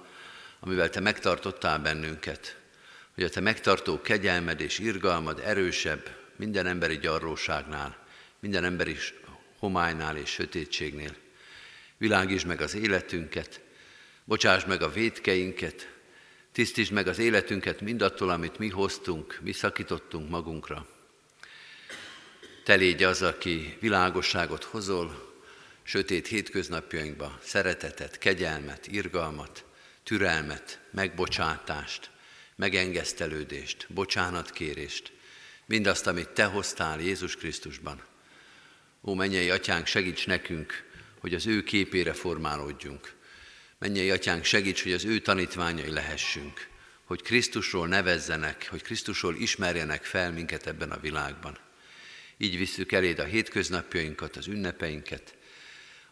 amivel 0.59 0.89
te 0.89 0.99
megtartottál 0.99 1.79
bennünket, 1.79 2.57
hogy 3.13 3.23
a 3.23 3.29
te 3.29 3.39
megtartó 3.39 4.01
kegyelmed 4.01 4.61
és 4.61 4.79
irgalmad 4.79 5.41
erősebb 5.43 6.15
minden 6.35 6.65
emberi 6.65 6.97
gyarróságnál, 6.97 7.97
minden 8.39 8.63
emberi 8.63 8.97
homálynál 9.59 10.17
és 10.17 10.29
sötétségnél. 10.29 11.15
Világítsd 11.97 12.47
meg 12.47 12.61
az 12.61 12.75
életünket, 12.75 13.61
Bocsáss 14.25 14.65
meg 14.65 14.81
a 14.81 14.91
védkeinket, 14.91 15.93
tisztítsd 16.51 16.91
meg 16.91 17.07
az 17.07 17.19
életünket 17.19 17.81
mindattól, 17.81 18.29
amit 18.29 18.57
mi 18.57 18.69
hoztunk, 18.69 19.39
mi 19.41 19.51
szakítottunk 19.51 20.29
magunkra. 20.29 20.87
Te 22.63 22.73
légy 22.73 23.03
az, 23.03 23.21
aki 23.21 23.77
világosságot 23.79 24.63
hozol, 24.63 25.33
sötét 25.83 26.27
hétköznapjainkba, 26.27 27.39
szeretetet, 27.41 28.17
kegyelmet, 28.17 28.87
irgalmat, 28.87 29.65
türelmet, 30.03 30.79
megbocsátást, 30.91 32.09
megengesztelődést, 32.55 33.87
bocsánatkérést, 33.89 35.11
mindazt, 35.65 36.07
amit 36.07 36.29
Te 36.29 36.45
hoztál 36.45 36.99
Jézus 37.01 37.35
Krisztusban. 37.35 38.03
Ó, 39.01 39.13
mennyei 39.13 39.49
atyánk, 39.49 39.85
segíts 39.85 40.27
nekünk, 40.27 40.83
hogy 41.19 41.33
az 41.33 41.47
ő 41.47 41.63
képére 41.63 42.13
formálódjunk, 42.13 43.13
Mennyei 43.83 44.11
atyánk, 44.11 44.43
segíts, 44.43 44.83
hogy 44.83 44.93
az 44.93 45.05
ő 45.05 45.19
tanítványai 45.19 45.89
lehessünk, 45.89 46.67
hogy 47.03 47.21
Krisztusról 47.21 47.87
nevezzenek, 47.87 48.67
hogy 48.69 48.81
Krisztusról 48.81 49.35
ismerjenek 49.35 50.03
fel 50.03 50.31
minket 50.31 50.67
ebben 50.67 50.91
a 50.91 50.99
világban. 50.99 51.57
Így 52.37 52.57
visszük 52.57 52.91
eléd 52.91 53.19
a 53.19 53.23
hétköznapjainkat, 53.23 54.35
az 54.35 54.47
ünnepeinket, 54.47 55.35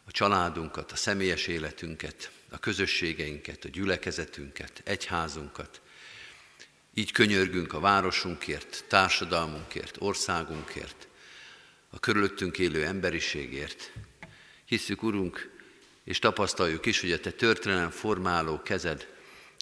a 0.03 0.11
családunkat, 0.11 0.91
a 0.91 0.95
személyes 0.95 1.47
életünket, 1.47 2.31
a 2.49 2.59
közösségeinket, 2.59 3.65
a 3.65 3.69
gyülekezetünket, 3.69 4.81
egyházunkat. 4.85 5.81
Így 6.93 7.11
könyörgünk 7.11 7.73
a 7.73 7.79
városunkért, 7.79 8.85
társadalmunkért, 8.87 9.95
országunkért, 9.99 11.07
a 11.89 11.99
körülöttünk 11.99 12.59
élő 12.59 12.85
emberiségért. 12.85 13.91
Hisszük, 14.65 15.03
Urunk, 15.03 15.50
és 16.03 16.19
tapasztaljuk 16.19 16.85
is, 16.85 16.99
hogy 16.99 17.11
a 17.11 17.19
Te 17.19 17.31
történelem 17.31 17.89
formáló 17.89 18.61
kezed 18.61 19.07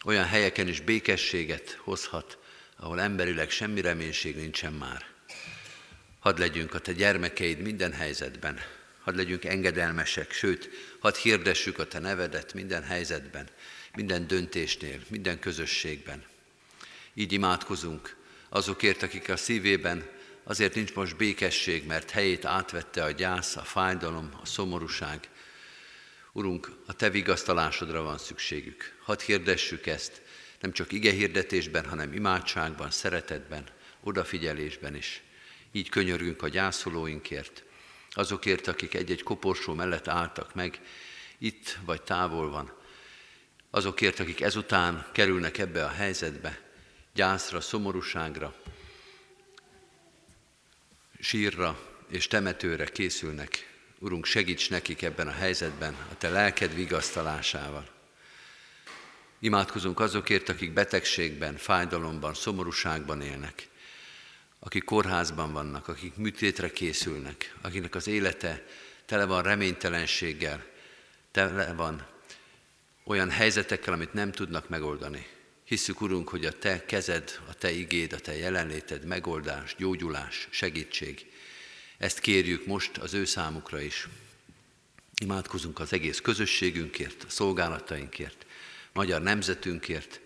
olyan 0.05 0.25
helyeken 0.25 0.67
is 0.67 0.81
békességet 0.81 1.79
hozhat, 1.83 2.37
ahol 2.77 3.01
emberileg 3.01 3.49
semmi 3.49 3.81
reménység 3.81 4.35
nincsen 4.35 4.73
már. 4.73 5.05
Hadd 6.19 6.39
legyünk 6.39 6.73
a 6.73 6.79
Te 6.79 6.93
gyermekeid 6.93 7.59
minden 7.59 7.93
helyzetben, 7.93 8.59
hadd 9.03 9.15
legyünk 9.15 9.45
engedelmesek, 9.45 10.31
sőt, 10.31 10.69
hadd 10.99 11.15
hirdessük 11.15 11.79
a 11.79 11.87
Te 11.87 11.99
nevedet 11.99 12.53
minden 12.53 12.83
helyzetben, 12.83 13.49
minden 13.95 14.27
döntésnél, 14.27 14.99
minden 15.07 15.39
közösségben. 15.39 16.23
Így 17.13 17.31
imádkozunk 17.31 18.15
azokért, 18.49 19.03
akik 19.03 19.29
a 19.29 19.37
szívében 19.37 20.09
azért 20.43 20.75
nincs 20.75 20.93
most 20.93 21.17
békesség, 21.17 21.85
mert 21.85 22.09
helyét 22.09 22.45
átvette 22.45 23.03
a 23.03 23.11
gyász, 23.11 23.55
a 23.55 23.61
fájdalom, 23.61 24.29
a 24.41 24.45
szomorúság. 24.45 25.29
Urunk, 26.31 26.71
a 26.85 26.93
Te 26.93 27.09
vigasztalásodra 27.09 28.01
van 28.01 28.17
szükségük. 28.17 28.97
Hadd 29.01 29.21
hirdessük 29.21 29.85
ezt, 29.85 30.21
nem 30.59 30.71
csak 30.71 30.91
ige 30.91 31.11
hirdetésben, 31.11 31.85
hanem 31.85 32.13
imádságban, 32.13 32.91
szeretetben, 32.91 33.63
odafigyelésben 34.03 34.95
is. 34.95 35.21
Így 35.71 35.89
könyörgünk 35.89 36.41
a 36.41 36.47
gyászolóinkért, 36.47 37.63
azokért, 38.11 38.67
akik 38.67 38.93
egy-egy 38.93 39.23
koporsó 39.23 39.73
mellett 39.73 40.07
álltak 40.07 40.53
meg, 40.53 40.81
itt 41.37 41.77
vagy 41.85 42.01
távol 42.01 42.49
van, 42.49 42.73
azokért, 43.69 44.19
akik 44.19 44.41
ezután 44.41 45.07
kerülnek 45.13 45.57
ebbe 45.57 45.85
a 45.85 45.89
helyzetbe, 45.89 46.61
gyászra, 47.13 47.61
szomorúságra, 47.61 48.55
sírra 51.19 51.79
és 52.09 52.27
temetőre 52.27 52.85
készülnek. 52.85 53.78
Urunk, 54.01 54.25
segíts 54.25 54.69
nekik 54.69 55.01
ebben 55.01 55.27
a 55.27 55.31
helyzetben 55.31 55.93
a 55.93 56.17
Te 56.17 56.29
lelked 56.29 56.75
vigasztalásával. 56.75 57.87
Imádkozunk 59.39 59.99
azokért, 59.99 60.49
akik 60.49 60.73
betegségben, 60.73 61.57
fájdalomban, 61.57 62.33
szomorúságban 62.33 63.21
élnek, 63.21 63.67
akik 64.59 64.83
kórházban 64.83 65.53
vannak, 65.53 65.87
akik 65.87 66.15
műtétre 66.15 66.71
készülnek, 66.71 67.55
akiknek 67.61 67.95
az 67.95 68.07
élete 68.07 68.65
tele 69.05 69.25
van 69.25 69.43
reménytelenséggel, 69.43 70.65
tele 71.31 71.73
van 71.73 72.07
olyan 73.03 73.29
helyzetekkel, 73.29 73.93
amit 73.93 74.13
nem 74.13 74.31
tudnak 74.31 74.69
megoldani. 74.69 75.27
Hiszük, 75.63 76.01
Urunk, 76.01 76.29
hogy 76.29 76.45
a 76.45 76.57
Te 76.57 76.85
kezed, 76.85 77.39
a 77.49 77.53
Te 77.53 77.71
igéd, 77.71 78.13
a 78.13 78.19
Te 78.19 78.35
jelenléted, 78.35 79.03
megoldás, 79.03 79.75
gyógyulás, 79.77 80.47
segítség. 80.51 81.25
Ezt 81.99 82.19
kérjük 82.19 82.65
most 82.65 82.97
az 82.97 83.13
ő 83.13 83.25
számukra 83.25 83.81
is. 83.81 84.07
Imádkozunk 85.21 85.79
az 85.79 85.93
egész 85.93 86.21
közösségünkért, 86.21 87.23
a 87.23 87.29
szolgálatainkért, 87.29 88.45
magyar 88.93 89.21
nemzetünkért, 89.21 90.19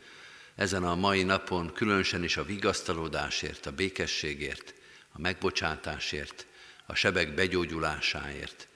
ezen 0.56 0.84
a 0.84 0.96
mai 0.96 1.24
napon 1.24 1.74
különösen 1.74 2.24
is 2.24 2.38
a 2.38 2.46
vigasztalódásért, 2.46 3.66
a 3.66 3.72
békességért, 3.72 4.74
a 5.12 5.20
megbocsátásért, 5.20 6.46
a 6.86 6.96
sebek 6.96 7.34
begyógyulásáért. 7.34 8.68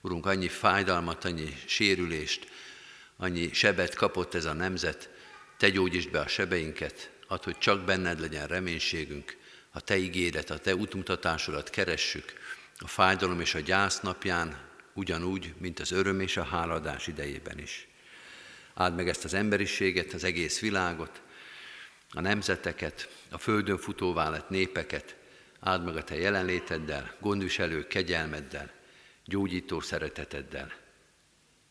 Urunk, 0.00 0.26
annyi 0.26 0.48
fájdalmat, 0.48 1.24
annyi 1.24 1.56
sérülést, 1.66 2.50
annyi 3.16 3.52
sebet 3.52 3.94
kapott 3.94 4.34
ez 4.34 4.44
a 4.44 4.52
nemzet, 4.52 5.10
Te 5.56 5.70
gyógyítsd 5.70 6.10
be 6.10 6.20
a 6.20 6.28
sebeinket, 6.28 7.10
add, 7.26 7.44
hogy 7.44 7.58
csak 7.58 7.84
benned 7.84 8.20
legyen 8.20 8.46
reménységünk, 8.46 9.36
a 9.72 9.80
Te 9.80 9.96
ígéret, 9.96 10.50
a 10.50 10.58
Te 10.58 10.74
útmutatásodat 10.74 11.70
keressük, 11.70 12.32
a 12.78 12.88
fájdalom 12.88 13.40
és 13.40 13.54
a 13.54 13.60
gyász 13.60 14.00
napján, 14.00 14.58
ugyanúgy, 14.92 15.54
mint 15.58 15.80
az 15.80 15.90
öröm 15.90 16.20
és 16.20 16.36
a 16.36 16.44
háladás 16.44 17.06
idejében 17.06 17.58
is. 17.58 17.86
Áld 18.74 18.94
meg 18.94 19.08
ezt 19.08 19.24
az 19.24 19.34
emberiséget, 19.34 20.12
az 20.12 20.24
egész 20.24 20.60
világot, 20.60 21.22
a 22.10 22.20
nemzeteket, 22.20 23.08
a 23.30 23.38
földön 23.38 23.78
futóvá 23.78 24.28
lett 24.28 24.48
népeket, 24.48 25.16
áld 25.60 25.84
meg 25.84 25.96
a 25.96 26.04
Te 26.04 26.16
jelenléteddel, 26.16 27.14
gondviselő 27.20 27.86
kegyelmeddel, 27.86 28.70
gyógyító 29.24 29.80
szereteteddel. 29.80 30.72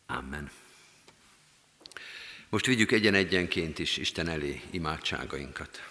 Amen. 0.05 0.51
Most 2.49 2.65
vigyük 2.65 2.91
egyen-egyenként 2.91 3.79
is 3.79 3.97
Isten 3.97 4.27
elé 4.27 4.61
imádságainkat. 4.69 5.90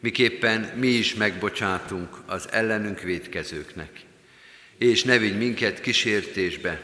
miképpen 0.00 0.72
mi 0.76 0.88
is 0.88 1.14
megbocsátunk 1.14 2.16
az 2.26 2.48
ellenünk 2.50 3.00
védkezőknek. 3.00 3.90
És 4.78 5.04
ne 5.04 5.18
vigy 5.18 5.38
minket 5.38 5.80
kísértésbe, 5.80 6.80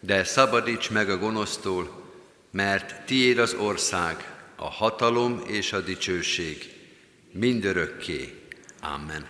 de 0.00 0.24
szabadíts 0.24 0.90
meg 0.90 1.10
a 1.10 1.18
gonosztól, 1.18 2.12
mert 2.50 3.04
tiéd 3.06 3.38
az 3.38 3.54
ország, 3.54 4.24
a 4.56 4.70
hatalom 4.70 5.42
és 5.46 5.72
a 5.72 5.80
dicsőség, 5.80 6.70
mindörökké. 7.32 8.34
Amen. 8.80 9.26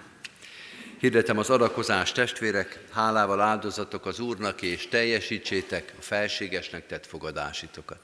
Hirdetem 0.99 1.39
az 1.39 1.51
adakozás 1.51 2.12
testvérek, 2.12 2.78
hálával 2.91 3.41
áldozatok 3.41 4.07
az 4.07 4.20
Úrnak, 4.20 4.62
és 4.62 4.89
teljesítsétek 4.89 5.93
a 5.99 6.03
felségesnek 6.03 6.87
tett 6.87 7.07
fogadásitokat. 7.07 8.01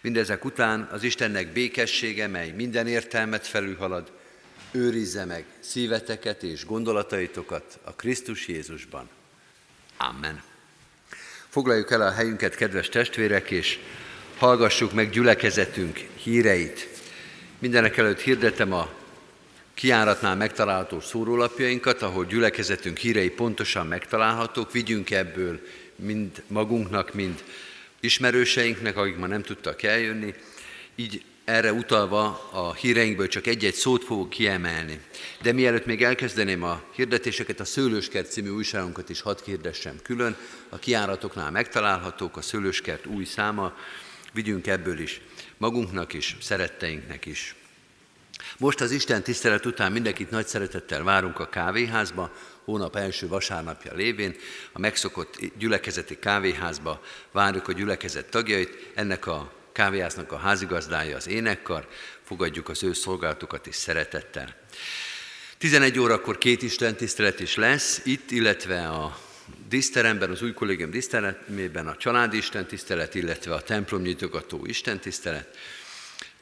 Mindezek 0.00 0.44
után 0.44 0.88
az 0.92 1.02
Istennek 1.02 1.52
békessége, 1.52 2.26
mely 2.26 2.50
minden 2.50 2.86
értelmet 2.86 3.46
felülhalad, 3.46 4.12
őrizze 4.72 5.24
meg 5.24 5.44
szíveteket 5.60 6.42
és 6.42 6.64
gondolataitokat 6.66 7.78
a 7.84 7.92
Krisztus 7.92 8.48
Jézusban. 8.48 9.08
Amen. 9.96 10.42
Foglaljuk 11.48 11.90
el 11.90 12.00
a 12.00 12.10
helyünket, 12.10 12.54
kedves 12.54 12.88
testvérek, 12.88 13.50
és 13.50 13.78
hallgassuk 14.38 14.92
meg 14.92 15.10
gyülekezetünk 15.10 15.96
híreit. 15.96 16.88
Mindenek 17.58 17.96
előtt 17.96 18.20
hirdetem 18.20 18.72
a 18.72 18.90
kiáratnál 19.74 20.36
megtalálható 20.36 21.00
szórólapjainkat, 21.00 22.02
ahol 22.02 22.24
gyülekezetünk 22.24 22.96
hírei 22.96 23.30
pontosan 23.30 23.86
megtalálhatók. 23.86 24.72
Vigyünk 24.72 25.10
ebből 25.10 25.60
mind 25.96 26.42
magunknak, 26.46 27.14
mind 27.14 27.44
ismerőseinknek, 28.00 28.96
akik 28.96 29.16
ma 29.16 29.26
nem 29.26 29.42
tudtak 29.42 29.82
eljönni. 29.82 30.34
Így 30.94 31.22
erre 31.50 31.72
utalva 31.72 32.48
a 32.52 32.74
híreinkből 32.74 33.28
csak 33.28 33.46
egy-egy 33.46 33.74
szót 33.74 34.04
fogok 34.04 34.30
kiemelni. 34.30 35.00
De 35.42 35.52
mielőtt 35.52 35.86
még 35.86 36.02
elkezdeném 36.02 36.62
a 36.62 36.82
hirdetéseket, 36.94 37.60
a 37.60 37.64
Szőlőskert 37.64 38.30
című 38.30 38.48
újságunkat 38.48 39.08
is 39.08 39.20
hadd 39.20 39.38
hirdessem 39.44 39.96
külön. 40.02 40.36
A 40.68 40.78
kiáratoknál 40.78 41.50
megtalálhatók 41.50 42.36
a 42.36 42.42
Szőlőskert 42.42 43.06
új 43.06 43.24
száma, 43.24 43.76
vigyünk 44.32 44.66
ebből 44.66 44.98
is 44.98 45.20
magunknak 45.56 46.12
is, 46.12 46.36
szeretteinknek 46.40 47.26
is. 47.26 47.54
Most 48.58 48.80
az 48.80 48.90
Isten 48.90 49.22
tisztelet 49.22 49.66
után 49.66 49.92
mindenkit 49.92 50.30
nagy 50.30 50.46
szeretettel 50.46 51.02
várunk 51.02 51.38
a 51.38 51.48
kávéházba, 51.48 52.32
hónap 52.64 52.96
első 52.96 53.28
vasárnapja 53.28 53.94
lévén, 53.94 54.36
a 54.72 54.78
megszokott 54.78 55.38
gyülekezeti 55.58 56.18
kávéházba 56.18 57.02
várjuk 57.32 57.68
a 57.68 57.72
gyülekezet 57.72 58.30
tagjait, 58.30 58.90
ennek 58.94 59.26
a 59.26 59.59
kávéháznak 59.80 60.32
a 60.32 60.36
házigazdája 60.36 61.16
az 61.16 61.28
énekkar, 61.28 61.88
fogadjuk 62.22 62.68
az 62.68 62.82
ő 62.82 62.92
szolgálatukat 62.92 63.66
is 63.66 63.74
szeretettel. 63.74 64.54
11 65.58 65.98
órakor 65.98 66.38
két 66.38 66.62
Isten 66.62 66.96
tisztelet 66.96 67.40
is 67.40 67.56
lesz, 67.56 68.00
itt, 68.04 68.30
illetve 68.30 68.88
a 68.88 69.18
díszteremben, 69.68 70.30
az 70.30 70.42
új 70.42 70.52
kollégium 70.52 70.90
díszteremében 70.90 71.86
a 71.86 71.96
családi 71.96 72.36
Isten 72.36 72.66
tisztelet, 72.66 73.14
illetve 73.14 73.54
a 73.54 73.62
templom 73.62 74.02
nyitogató 74.02 74.66
Isten 74.66 75.00
tisztelet. 75.00 75.56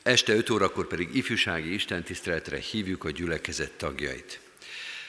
Este 0.02 0.34
5 0.34 0.50
órakor 0.50 0.86
pedig 0.86 1.14
ifjúsági 1.14 1.74
Isten 1.74 2.02
tiszteletre 2.02 2.56
hívjuk 2.56 3.04
a 3.04 3.10
gyülekezet 3.10 3.72
tagjait. 3.72 4.40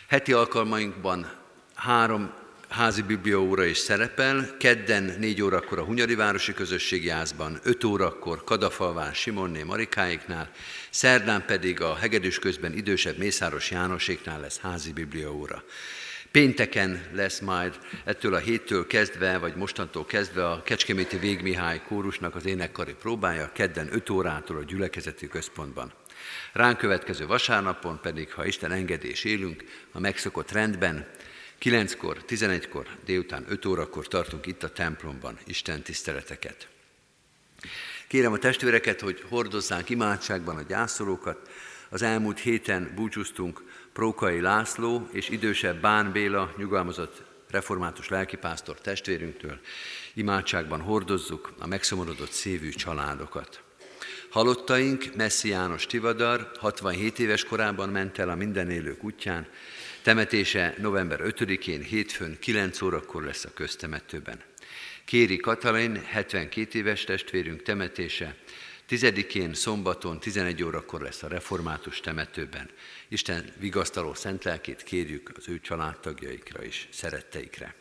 Heti 0.08 0.34
alkalmainkban 0.34 1.32
három 1.76 2.34
házi 2.70 3.02
bibliaóra 3.02 3.66
is 3.66 3.78
szerepel, 3.78 4.58
kedden 4.58 5.16
4 5.20 5.42
órakor 5.42 5.80
a 5.80 5.84
Hunyadi 5.84 6.16
Városi 6.16 6.54
Közösségi 6.54 7.10
Házban, 7.10 7.60
5 7.64 7.84
órakor 7.84 8.44
Kadafalván 8.44 9.14
Simonné 9.14 9.64
Marikáiknál, 9.64 10.52
szerdán 10.90 11.46
pedig 11.46 11.82
a 11.82 11.96
hegedűs 11.96 12.40
közben 12.40 12.74
idősebb 12.74 13.18
Mészáros 13.18 13.72
Jánoséknál 13.72 14.40
lesz 14.40 14.60
házi 14.60 14.94
bibliaóra. 14.94 15.64
Pénteken 16.32 17.06
lesz 17.14 17.40
majd 17.40 17.80
ettől 18.06 18.34
a 18.34 18.38
héttől 18.38 18.88
kezdve, 18.88 19.38
vagy 19.38 19.56
mostantól 19.56 20.06
kezdve 20.06 20.50
a 20.50 20.64
Kecskeméti 20.64 21.18
Végmihály 21.18 21.82
kórusnak 21.88 22.36
az 22.36 22.46
énekkari 22.46 22.94
próbája, 22.94 23.52
kedden 23.54 23.90
5 23.92 24.10
órától 24.10 24.58
a 24.58 24.64
gyülekezeti 24.64 25.28
központban. 25.28 25.94
Ránk 26.54 26.78
következő 26.78 27.26
vasárnapon 27.26 28.00
pedig, 28.02 28.34
ha 28.34 28.46
Isten 28.46 28.72
engedés 28.72 29.24
élünk, 29.24 29.64
a 29.92 30.00
megszokott 30.00 30.52
rendben, 30.52 31.08
9-kor, 31.62 32.24
11-kor, 32.28 32.88
délután 33.06 33.46
5 33.48 33.66
órakor 33.66 34.08
tartunk 34.08 34.46
itt 34.46 34.64
a 34.64 34.72
templomban 34.72 35.38
Isten 35.46 35.82
tiszteleteket. 35.82 36.68
Kérem 38.08 38.34
a 38.34 38.38
testvéreket, 38.38 39.00
hogy 39.00 39.24
hordozzánk 39.30 39.90
imádságban 39.90 40.58
a 40.58 40.62
gyászolókat. 40.62 41.50
Az 41.90 42.02
elmúlt 42.02 42.40
héten 42.40 42.92
búcsúztunk 42.96 43.64
Prókai 43.94 44.42
László 44.42 45.10
és 45.12 45.30
idősebb 45.30 45.82
Bán 45.82 46.12
Béla 46.12 46.54
nyugalmazott 46.58 47.24
református 47.50 48.10
lelkipásztor 48.10 48.82
testvérünktől. 48.82 49.60
Imádságban 50.14 50.82
hordozzuk 50.82 51.54
a 51.60 51.68
megszomorodott 51.68 52.32
szívű 52.32 52.70
családokat. 52.70 53.62
Halottaink 54.30 55.16
Messzi 55.16 55.50
János 55.50 55.86
Tivadar 55.86 56.52
67 56.60 57.20
éves 57.20 57.44
korában 57.44 57.90
ment 57.90 58.18
el 58.18 58.30
a 58.30 58.36
mindenélők 58.36 59.04
útján, 59.04 59.48
Temetése 60.02 60.76
november 60.78 61.20
5-én, 61.24 61.82
hétfőn 61.82 62.38
9 62.40 62.82
órakor 62.82 63.24
lesz 63.24 63.46
a 63.46 63.54
köztemetőben. 63.54 64.42
Kéri 65.06 65.38
Katalin, 65.38 66.04
72 66.06 66.80
éves 66.80 67.04
testvérünk 67.04 67.62
temetése, 67.62 68.36
10-én 68.90 69.54
szombaton 69.54 70.20
11 70.20 70.64
órakor 70.64 71.02
lesz 71.02 71.24
a 71.24 71.28
református 71.28 72.00
temetőben. 72.00 72.70
Isten 73.08 73.54
vigasztaló 73.58 74.14
szent 74.14 74.44
lelkét 74.44 74.84
kérjük 74.84 75.32
az 75.38 75.50
ő 75.50 75.60
családtagjaikra 75.60 76.64
és 76.64 76.88
szeretteikre. 76.92 77.76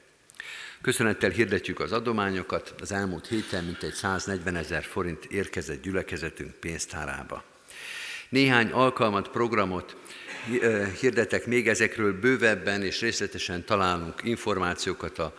Köszönettel 0.80 1.30
hirdetjük 1.30 1.80
az 1.80 1.92
adományokat, 1.92 2.74
az 2.80 2.92
elmúlt 2.92 3.26
héten 3.26 3.64
mintegy 3.64 3.94
140 3.94 4.56
ezer 4.56 4.84
forint 4.84 5.24
érkezett 5.24 5.82
gyülekezetünk 5.82 6.54
pénztárába. 6.54 7.44
Néhány 8.28 8.70
alkalmat, 8.70 9.28
programot 9.28 9.96
hirdetek 11.00 11.46
még 11.46 11.68
ezekről 11.68 12.20
bővebben 12.20 12.82
és 12.82 13.00
részletesen 13.00 13.64
találunk 13.64 14.20
információkat 14.24 15.18
a 15.18 15.34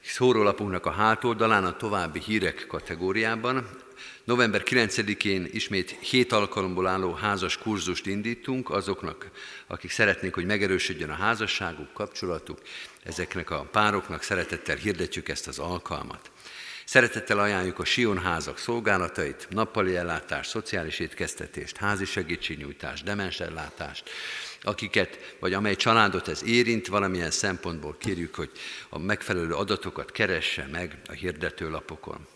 szórólapunknak 0.00 0.86
a 0.86 0.90
hátoldalán, 0.90 1.64
a 1.64 1.76
további 1.76 2.20
hírek 2.20 2.64
kategóriában. 2.68 3.68
November 4.24 4.62
9-én 4.64 5.48
ismét 5.52 5.90
hét 5.90 6.32
alkalomból 6.32 6.86
álló 6.86 7.12
házas 7.12 7.58
kurzust 7.58 8.06
indítunk 8.06 8.70
azoknak, 8.70 9.30
akik 9.66 9.90
szeretnék, 9.90 10.34
hogy 10.34 10.46
megerősödjön 10.46 11.10
a 11.10 11.14
házasságuk, 11.14 11.92
kapcsolatuk. 11.92 12.58
Ezeknek 13.02 13.50
a 13.50 13.68
pároknak 13.72 14.22
szeretettel 14.22 14.76
hirdetjük 14.76 15.28
ezt 15.28 15.48
az 15.48 15.58
alkalmat. 15.58 16.30
Szeretettel 16.90 17.38
ajánljuk 17.38 17.78
a 17.78 17.84
Sionházak 17.84 18.58
szolgálatait, 18.58 19.46
nappali 19.50 19.96
ellátást, 19.96 20.50
szociális 20.50 20.98
étkeztetést, 20.98 21.76
házi 21.76 22.04
segítségnyújtást, 22.04 23.04
demens 23.04 23.40
ellátást, 23.40 24.10
akiket, 24.62 25.36
vagy 25.40 25.52
amely 25.52 25.76
családot 25.76 26.28
ez 26.28 26.44
érint, 26.44 26.86
valamilyen 26.86 27.30
szempontból 27.30 27.96
kérjük, 27.98 28.34
hogy 28.34 28.50
a 28.88 28.98
megfelelő 28.98 29.54
adatokat 29.54 30.12
keresse 30.12 30.68
meg 30.72 30.98
a 31.08 31.12
hirdetőlapokon. 31.12 32.26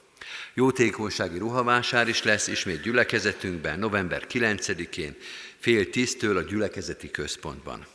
Jótékonysági 0.55 1.39
ruhavásár 1.39 2.09
is 2.09 2.23
lesz 2.23 2.47
ismét 2.47 2.83
gyülekezetünkben 2.83 3.79
november 3.79 4.27
9-én 4.31 5.17
fél 5.59 5.91
tíztől 5.91 6.37
a 6.37 6.43
gyülekezeti 6.43 7.11
központban. 7.11 7.87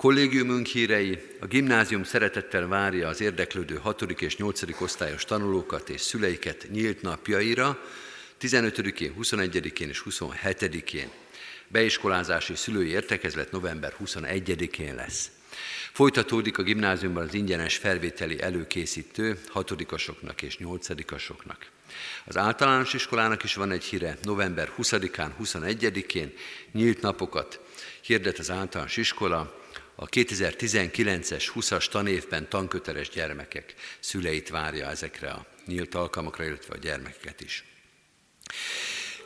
Kollégiumunk 0.00 0.66
hírei, 0.66 1.18
a 1.40 1.46
gimnázium 1.46 2.04
szeretettel 2.04 2.66
várja 2.66 3.08
az 3.08 3.20
érdeklődő 3.20 3.76
6. 3.76 4.02
és 4.02 4.36
8. 4.36 4.80
osztályos 4.80 5.24
tanulókat 5.24 5.88
és 5.88 6.00
szüleiket 6.00 6.66
nyílt 6.70 7.02
napjaira, 7.02 7.78
15-én, 8.40 9.14
21-én 9.20 9.88
és 9.88 10.02
27-én. 10.10 11.10
Beiskolázási 11.68 12.54
szülői 12.54 12.88
értekezlet 12.88 13.50
november 13.50 13.94
21-én 14.04 14.94
lesz. 14.94 15.30
Folytatódik 15.92 16.58
a 16.58 16.62
gimnáziumban 16.62 17.22
az 17.22 17.34
ingyenes 17.34 17.76
felvételi 17.76 18.42
előkészítő 18.42 19.38
hatodikasoknak 19.48 20.42
és 20.42 20.58
nyolcadikasoknak. 20.58 21.66
Az 22.24 22.36
általános 22.36 22.94
iskolának 22.94 23.44
is 23.44 23.54
van 23.54 23.70
egy 23.70 23.84
híre, 23.84 24.18
november 24.22 24.72
20-án, 24.78 25.30
21-én 25.42 26.32
nyílt 26.72 27.00
napokat 27.00 27.60
hirdet 28.00 28.38
az 28.38 28.50
általános 28.50 28.96
iskola, 28.96 29.59
a 30.02 30.06
2019-es 30.08 31.50
20-as 31.54 31.88
tanévben 31.88 32.48
tanköteles 32.48 33.08
gyermekek 33.08 33.74
szüleit 34.00 34.48
várja 34.48 34.86
ezekre 34.86 35.30
a 35.30 35.46
nyílt 35.66 35.94
alkalmakra, 35.94 36.44
illetve 36.44 36.74
a 36.74 36.78
gyermekeket 36.78 37.40
is. 37.40 37.64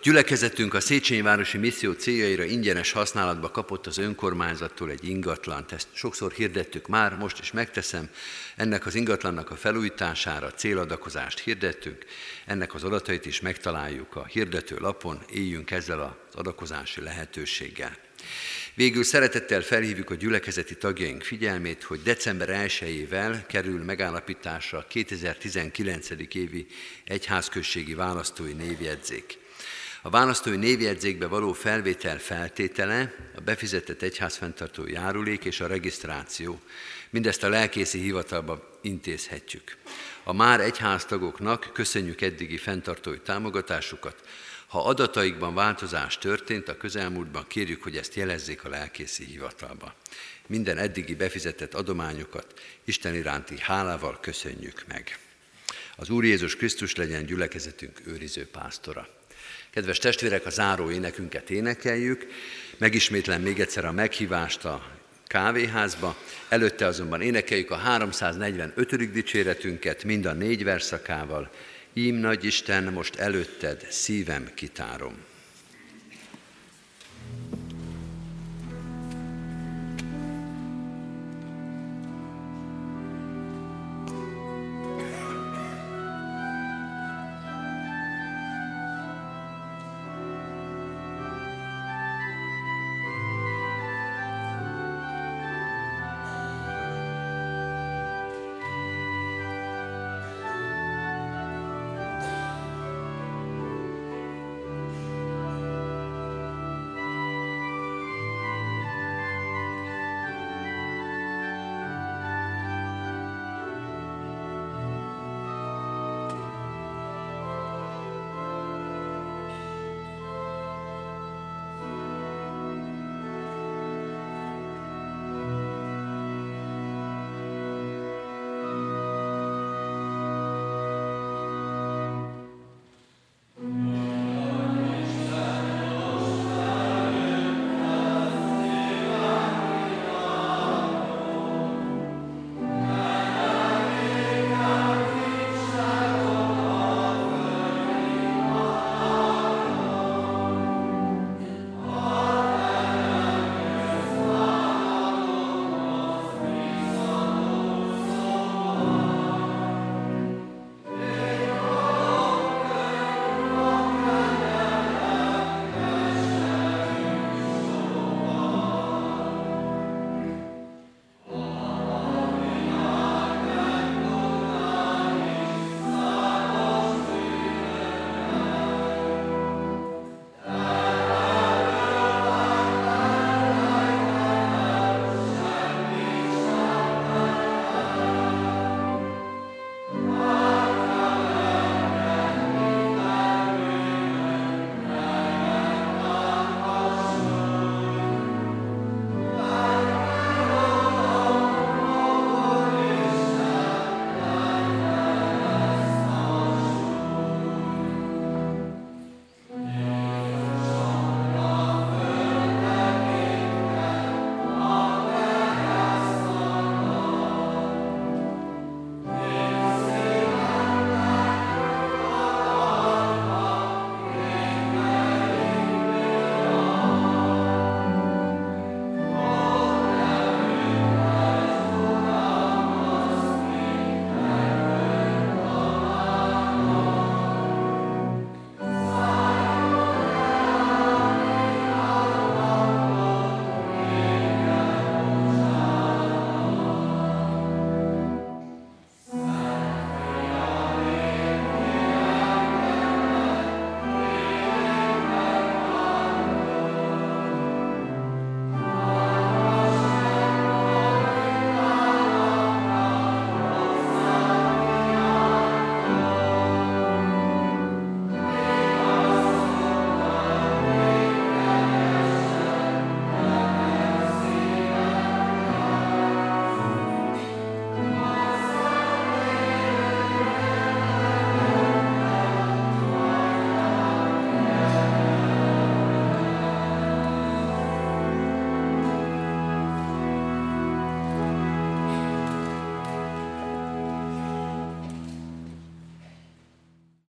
Gyülekezetünk 0.02 0.74
a 0.74 0.80
Széchenyi 0.80 1.20
Városi 1.20 1.58
Misszió 1.58 1.92
céljaira 1.92 2.44
ingyenes 2.44 2.92
használatba 2.92 3.50
kapott 3.50 3.86
az 3.86 3.98
önkormányzattól 3.98 4.90
egy 4.90 5.08
ingatlant. 5.08 5.72
Ezt 5.72 5.88
sokszor 5.92 6.32
hirdettük 6.32 6.88
már, 6.88 7.16
most 7.16 7.38
is 7.40 7.52
megteszem. 7.52 8.08
Ennek 8.56 8.86
az 8.86 8.94
ingatlannak 8.94 9.50
a 9.50 9.56
felújítására 9.56 10.50
céladakozást 10.50 11.38
hirdettünk. 11.38 12.04
Ennek 12.46 12.74
az 12.74 12.84
adatait 12.84 13.26
is 13.26 13.40
megtaláljuk 13.40 14.16
a 14.16 14.24
hirdető 14.24 14.76
lapon, 14.78 15.24
éljünk 15.30 15.70
ezzel 15.70 16.00
az 16.00 16.34
adakozási 16.34 17.00
lehetőséggel. 17.00 18.03
Végül 18.74 19.04
szeretettel 19.04 19.60
felhívjuk 19.60 20.10
a 20.10 20.14
gyülekezeti 20.14 20.76
tagjaink 20.76 21.22
figyelmét, 21.22 21.82
hogy 21.82 22.02
december 22.02 22.48
1-ével 22.68 23.46
kerül 23.46 23.84
megállapításra 23.84 24.78
a 24.78 24.86
2019. 24.88 26.08
évi 26.32 26.66
egyházközségi 27.04 27.94
választói 27.94 28.52
névjegyzék. 28.52 29.38
A 30.02 30.10
választói 30.10 30.56
névjegyzékbe 30.56 31.26
való 31.26 31.52
felvétel 31.52 32.18
feltétele 32.18 33.14
a 33.36 33.40
befizetett 33.40 34.02
egyházfenntartó 34.02 34.86
járulék 34.86 35.44
és 35.44 35.60
a 35.60 35.66
regisztráció. 35.66 36.60
Mindezt 37.10 37.42
a 37.42 37.48
lelkészi 37.48 37.98
hivatalba 37.98 38.78
intézhetjük. 38.82 39.76
A 40.24 40.32
már 40.32 40.60
egyháztagoknak 40.60 41.70
köszönjük 41.72 42.20
eddigi 42.20 42.56
fenntartói 42.56 43.18
támogatásukat, 43.18 44.16
ha 44.74 44.84
adataikban 44.84 45.54
változás 45.54 46.18
történt 46.18 46.68
a 46.68 46.76
közelmúltban, 46.76 47.44
kérjük, 47.48 47.82
hogy 47.82 47.96
ezt 47.96 48.14
jelezzék 48.14 48.64
a 48.64 48.68
lelkészi 48.68 49.24
hivatalba. 49.24 49.94
Minden 50.46 50.78
eddigi 50.78 51.14
befizetett 51.14 51.74
adományokat 51.74 52.46
Isten 52.84 53.14
iránti 53.14 53.58
hálával 53.60 54.18
köszönjük 54.20 54.84
meg. 54.88 55.18
Az 55.96 56.10
Úr 56.10 56.24
Jézus 56.24 56.56
Krisztus 56.56 56.94
legyen 56.94 57.26
gyülekezetünk 57.26 58.00
őriző 58.06 58.46
pásztora. 58.46 59.08
Kedves 59.70 59.98
testvérek, 59.98 60.46
a 60.46 60.50
záró 60.50 60.90
énekünket 60.90 61.50
énekeljük. 61.50 62.26
Megismétlem 62.78 63.42
még 63.42 63.60
egyszer 63.60 63.84
a 63.84 63.92
meghívást 63.92 64.64
a 64.64 64.86
kávéházba, 65.26 66.16
előtte 66.48 66.86
azonban 66.86 67.20
énekeljük 67.20 67.70
a 67.70 67.76
345. 67.76 69.12
dicséretünket 69.12 70.04
mind 70.04 70.24
a 70.24 70.32
négy 70.32 70.64
verszakával, 70.64 71.50
Ím 71.96 72.14
nagy 72.14 72.44
Isten, 72.44 72.92
most 72.92 73.14
előtted 73.14 73.86
szívem 73.90 74.50
kitárom. 74.54 75.14